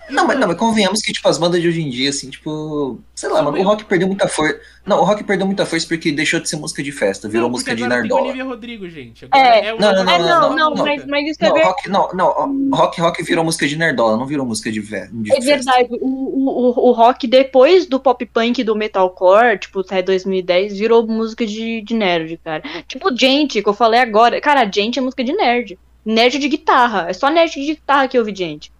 [0.10, 3.00] Não, mas, não, mas convenhamos que, tipo, as bandas de hoje em dia, assim, tipo.
[3.16, 4.60] Sei lá, mano, o rock perdeu muita força.
[4.86, 7.52] Não, o rock perdeu muita força porque deixou de ser música de festa, virou Não,
[7.52, 8.22] música de Nardola.
[8.24, 9.26] Olivia Rodrigo, gente.
[9.26, 10.84] Agora É, é não, não, É, não, não, não, maluca.
[10.84, 14.18] mas, mas isso é, Não, ver- rock, não, não, rock, rock virou música de Nerdola,
[14.18, 15.72] não virou música de, ve de é festa.
[15.72, 15.90] verdade.
[16.02, 21.46] O, o, o, rock, depois do pop punk do metalcore, tipo, até 2010, virou música
[21.46, 22.62] de, de nerd, cara.
[22.88, 24.40] Tipo, gente, que eu falei agora.
[24.42, 25.80] Cara, gente é música de nerd.
[26.06, 27.08] Nerd de guitarra.
[27.10, 28.72] É só nerd de guitarra que ouve gente.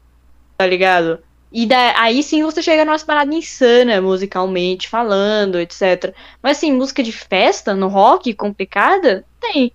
[0.58, 1.20] Tá ligado?
[1.52, 6.14] E da, aí sim você chega numa parada insana, musicalmente falando, etc.
[6.42, 9.72] Mas assim, música de festa no rock complicada, tem.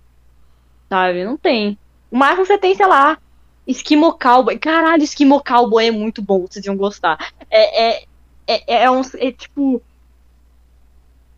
[0.87, 1.23] Sabe?
[1.23, 1.77] Não tem.
[2.11, 3.17] O máximo você tem, sei lá,
[3.65, 4.57] Esquimo Cowboy.
[4.59, 7.17] Caralho, Esquimo Cowboy é muito bom, vocês iam gostar.
[7.49, 8.05] É, é,
[8.47, 9.01] é, é um.
[9.17, 9.81] É tipo.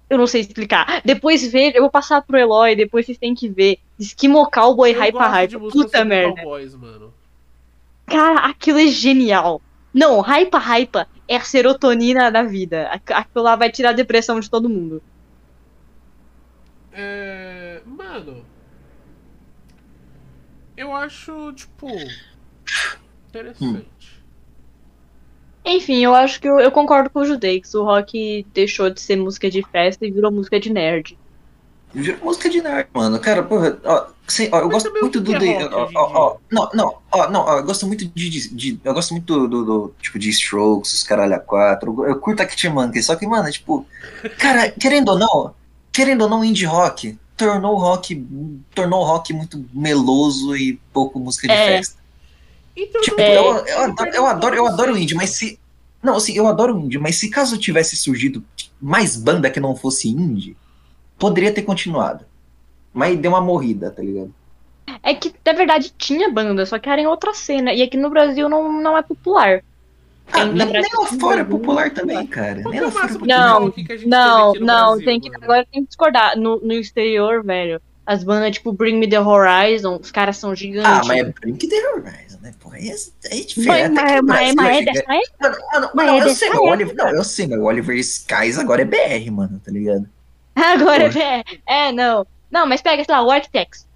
[0.09, 1.01] Eu não sei explicar.
[1.05, 3.79] Depois ver, eu vou passar pro Eloy, depois vocês têm que ver.
[3.97, 5.59] Esquimo Cowboy Eu de Hypa.
[5.59, 6.41] música Puta merda.
[6.41, 7.12] Cowboys, mano.
[8.13, 9.61] Cara, aquilo é genial.
[9.93, 12.87] Não, Hypa Hypa é a serotonina da vida.
[12.89, 15.01] Aqu- Aquilo lá vai tirar a depressão de todo mundo.
[16.91, 17.81] É.
[17.85, 18.45] Mano.
[20.75, 21.87] Eu acho, tipo.
[23.29, 24.23] Interessante.
[25.65, 27.73] Enfim, eu acho que eu, eu concordo com o Judeix.
[27.73, 31.17] O rock deixou de ser música de festa e virou música de nerd.
[31.93, 33.19] Virou música de nerd, mano.
[33.19, 35.35] Cara, porra, ó, sim, ó, eu Mas gosto muito do.
[35.35, 38.29] é de- rock ó, ó, não, não, ó, não, ó, eu gosto muito de.
[38.29, 42.03] de- de- eu gosto muito do, do, do, tipo, de Strokes, os caralho a quatro.
[42.03, 43.85] Eu, eu curto a Kit Monkey, só que, mano, tipo.
[44.39, 45.53] Cara, querendo ou não,
[45.91, 48.15] querendo ou não, indie rock tornou o rock.
[48.75, 51.77] Tornou o rock muito meloso e pouco música de É.
[51.77, 51.95] festa.
[52.75, 53.37] Então, Tipo, É.
[53.37, 55.59] eu, eu adoro, eu adoro, eu adoro indie, mas se.
[56.01, 58.43] Não, assim, eu adoro o indie, mas se caso tivesse surgido
[58.81, 60.57] mais banda que não fosse indie,
[61.17, 62.25] poderia ter continuado.
[62.93, 64.33] Mas deu uma morrida, tá ligado?
[65.01, 67.73] É que, na verdade, tinha banda, só que era em outra cena.
[67.73, 69.63] E aqui no Brasil não, não é popular.
[70.31, 72.61] Ah, nem, lá fora é popular também, cara.
[72.65, 73.49] Nem é lá o fora é máximo de popular.
[73.49, 76.37] Não, rock que a gente Não, não, Brasil, tem que, agora tem que discordar.
[76.37, 80.89] No, no exterior, velho, as bandas tipo Bring Me The Horizon, os caras são gigantes.
[80.89, 82.53] Ah, mas é Blink the Horizon, né?
[82.59, 83.93] Pô, aí é, é diferente.
[83.93, 85.37] Mas, mas, mas, é dessa época?
[85.41, 86.49] Mano, mano, mas não, é eu sei.
[86.51, 90.07] Oliver, não, eu sei, mas o Oliver Skies agora é BR, mano, tá ligado?
[90.55, 91.19] Agora Pô.
[91.19, 92.27] é, é, não.
[92.53, 93.87] Não, mas pega, sei lá, o Architects.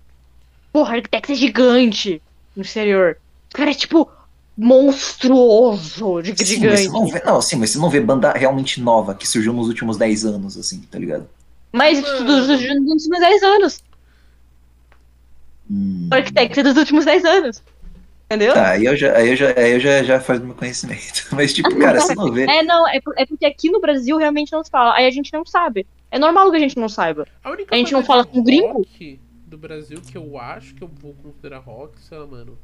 [0.74, 2.20] Porra, o Architects é gigante
[2.56, 3.16] no exterior.
[3.50, 4.10] Os caras é tipo
[4.58, 6.84] monstruoso de Sim, mas gigante.
[6.84, 9.68] você não vê, não, sim, mas você não vê banda realmente nova que surgiu nos
[9.68, 11.30] últimos 10 anos, assim, tá ligado?
[11.72, 12.26] Mas Mano.
[12.26, 13.84] dos, dos, dos últimos 10 anos.
[15.70, 16.10] Hum.
[16.12, 17.64] O Architects é dos últimos 10 anos.
[18.26, 18.56] Entendeu?
[18.56, 21.28] Tá, aí eu já, aí eu já, aí eu já, já faz do meu conhecimento.
[21.32, 22.46] Mas, tipo, cara, você não vê.
[22.46, 24.96] É, não, é, é porque aqui no Brasil realmente não se fala.
[24.96, 25.86] Aí a gente não sabe.
[26.10, 27.28] É normal que a gente não saiba.
[27.44, 28.86] A, única A gente banda não fala com gringo?
[29.46, 32.58] do Brasil que eu acho que eu vou considerar rock, sei lá, mano.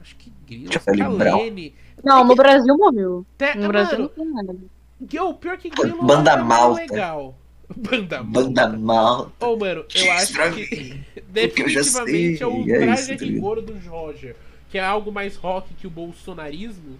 [0.00, 0.70] Acho que Grilo.
[0.70, 1.74] Kalene.
[2.02, 3.26] Não, no Brasil morreu.
[3.36, 4.58] Até, No Brasil não mano, tem nada.
[5.08, 6.80] que o pior que Grilo Banda é mais Malta.
[6.80, 7.38] legal.
[7.76, 8.40] Banda Malta.
[8.40, 9.32] Banda mal.
[9.40, 11.00] Ô, mano, eu acho que
[11.48, 14.36] Porque eu já definitivamente sei, é o é traje isso, a tá rigor do Roger.
[14.70, 16.98] Que é algo mais rock que o bolsonarismo.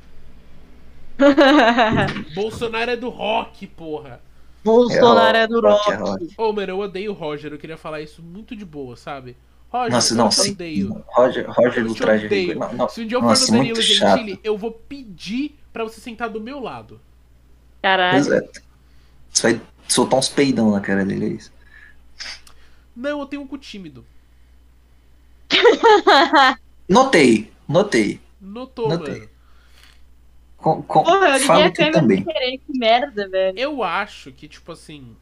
[2.35, 4.21] Bolsonaro é do rock, porra.
[4.65, 5.99] Bolsonaro É, é do rock é.
[6.37, 7.53] Ô, mano, eu odeio o Roger.
[7.53, 9.37] Eu queria falar isso muito de boa, sabe?
[9.71, 10.53] Roger, Nossa, eu não, te sim.
[10.53, 11.05] odeio.
[11.09, 12.49] Roger, Roger Eu do traje odeio.
[12.53, 12.69] rigor.
[12.71, 12.89] Não, não.
[12.89, 13.81] Se um dia eu for Nossa, no Danilo.
[13.83, 17.01] Gentili, eu vou pedir pra você sentar do meu lado.
[17.83, 18.19] Caralho.
[18.19, 18.63] Exato.
[19.31, 21.53] Você vai soltar uns peidão na cara dele, é isso.
[22.97, 24.05] Não, eu tenho um cu tímido.
[26.89, 28.21] Notei, notei.
[28.41, 29.15] Notou, Notei.
[29.21, 29.29] mano.
[30.65, 32.25] Com, com, Porra, eu liguei falo a câmera também.
[32.25, 32.57] querer.
[32.57, 33.59] Que merda, velho.
[33.59, 35.15] Eu acho que, tipo assim.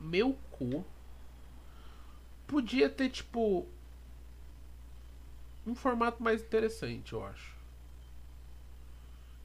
[0.00, 0.82] Meu cu
[2.46, 3.66] podia ter, tipo.
[5.66, 7.54] Um formato mais interessante, eu acho.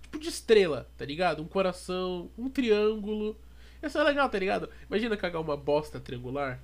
[0.04, 1.44] Tipo de estrela, tá ligado?
[1.44, 3.36] Um coração, um triângulo.
[3.84, 4.70] Isso é legal, tá ligado?
[4.90, 6.62] Imagina cagar uma bosta triangular.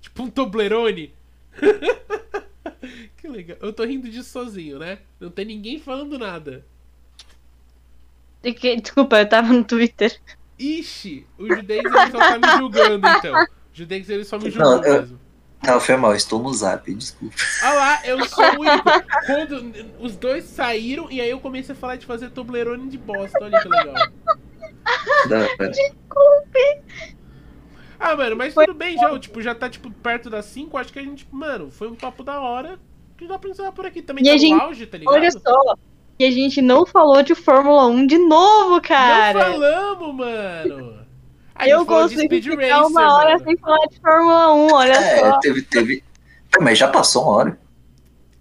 [0.00, 1.12] Tipo um Toblerone.
[3.24, 3.56] que legal.
[3.62, 4.98] Eu tô rindo disso sozinho, né?
[5.18, 6.62] Não tem ninguém falando nada.
[8.42, 10.20] Desculpa, eu tava no Twitter.
[10.58, 13.34] Ixi, o Judex ele só tá me julgando, então.
[13.42, 15.20] O Judex ele só me julgou Não, eu- mesmo.
[15.66, 17.34] Não, foi mal, estou no zap, desculpa.
[17.62, 18.84] Olha lá, eu sou o único.
[19.24, 23.38] Quando os dois saíram, e aí eu comecei a falar de fazer Toblerone de bosta.
[23.42, 23.94] Olha que legal.
[25.26, 25.72] Da hora.
[27.98, 29.18] Ah, mano, mas tudo bem já.
[29.18, 30.76] Tipo, já tá, tipo, perto das 5.
[30.76, 32.78] Acho que a gente, mano, foi um papo da hora.
[33.16, 34.02] Que dá pra encerrar por aqui.
[34.02, 35.14] Também E tá gente- auge, tá ligado?
[35.14, 35.76] Olha só.
[36.18, 39.32] E a gente não falou de Fórmula 1 de novo, cara.
[39.48, 41.04] Não falamos, mano.
[41.54, 43.44] A eu consegui Speed ficar Racer, uma hora mano.
[43.44, 45.38] sem falar de Fórmula 1, olha É, só.
[45.38, 46.04] teve, teve.
[46.60, 47.58] Mas já passou uma hora.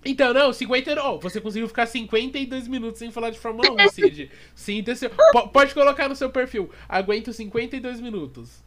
[0.06, 1.02] Então, não, 50.
[1.04, 4.30] Oh, você conseguiu ficar 52 minutos sem falar de Fórmula 1, Cid.
[4.56, 5.10] Sinta seu.
[5.10, 6.70] Po- Pode colocar no seu perfil.
[6.90, 8.63] Aguento 52 minutos.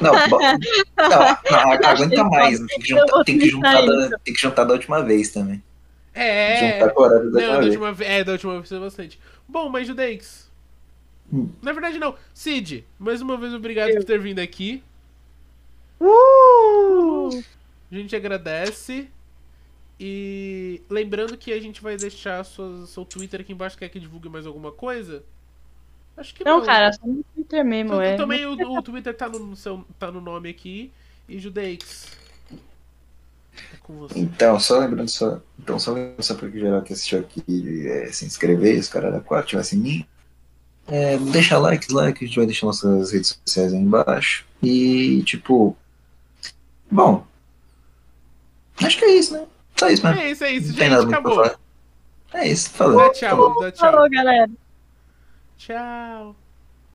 [0.00, 0.14] Não,
[1.88, 2.58] aguenta mais.
[2.58, 5.62] Tem que, juntar, tem, que juntar da, tem que juntar da última vez também.
[6.12, 6.72] É.
[6.78, 7.70] Juntar com o horário da Não, última da vez.
[7.70, 8.10] última vez.
[8.10, 9.20] É, da última vez foi bastante.
[9.48, 10.50] Bom, mas Judeix.
[11.32, 11.48] Hum.
[11.62, 12.16] Na verdade, não.
[12.32, 14.82] Cid, mais uma vez obrigado por ter vindo aqui.
[16.00, 17.42] Uh!
[17.90, 19.08] A gente agradece.
[19.98, 23.78] E lembrando que a gente vai deixar sua, seu Twitter aqui embaixo.
[23.78, 25.24] Quer que divulgue mais alguma coisa?
[26.16, 26.58] Acho que não.
[26.58, 28.16] Não, cara, só no Twitter mesmo, é.
[28.16, 30.92] Também o, o Twitter tá no, seu, tá no nome aqui.
[31.28, 32.06] E Judeix.
[33.72, 34.18] É com você.
[34.18, 35.40] Então, só lembrando só.
[35.58, 39.12] Então, só lembrando só para que geral que assistiu aqui é, se inscrever, os caras
[39.12, 40.06] da 4, ativar sininho.
[40.86, 44.44] É, deixa like, dislike, a gente vai deixar nossas redes sociais aí embaixo.
[44.62, 45.76] E, tipo.
[46.90, 47.26] Bom.
[48.82, 49.46] Acho que é isso, né?
[49.76, 50.20] Só isso mesmo.
[50.20, 51.44] É isso, é isso, Não tem nada muito pra Acabou.
[51.44, 51.60] falar.
[52.34, 52.98] É isso, falou.
[52.98, 53.90] Dá tchau, dá tchau.
[53.90, 54.50] Falou, galera.
[55.64, 56.43] Tchau.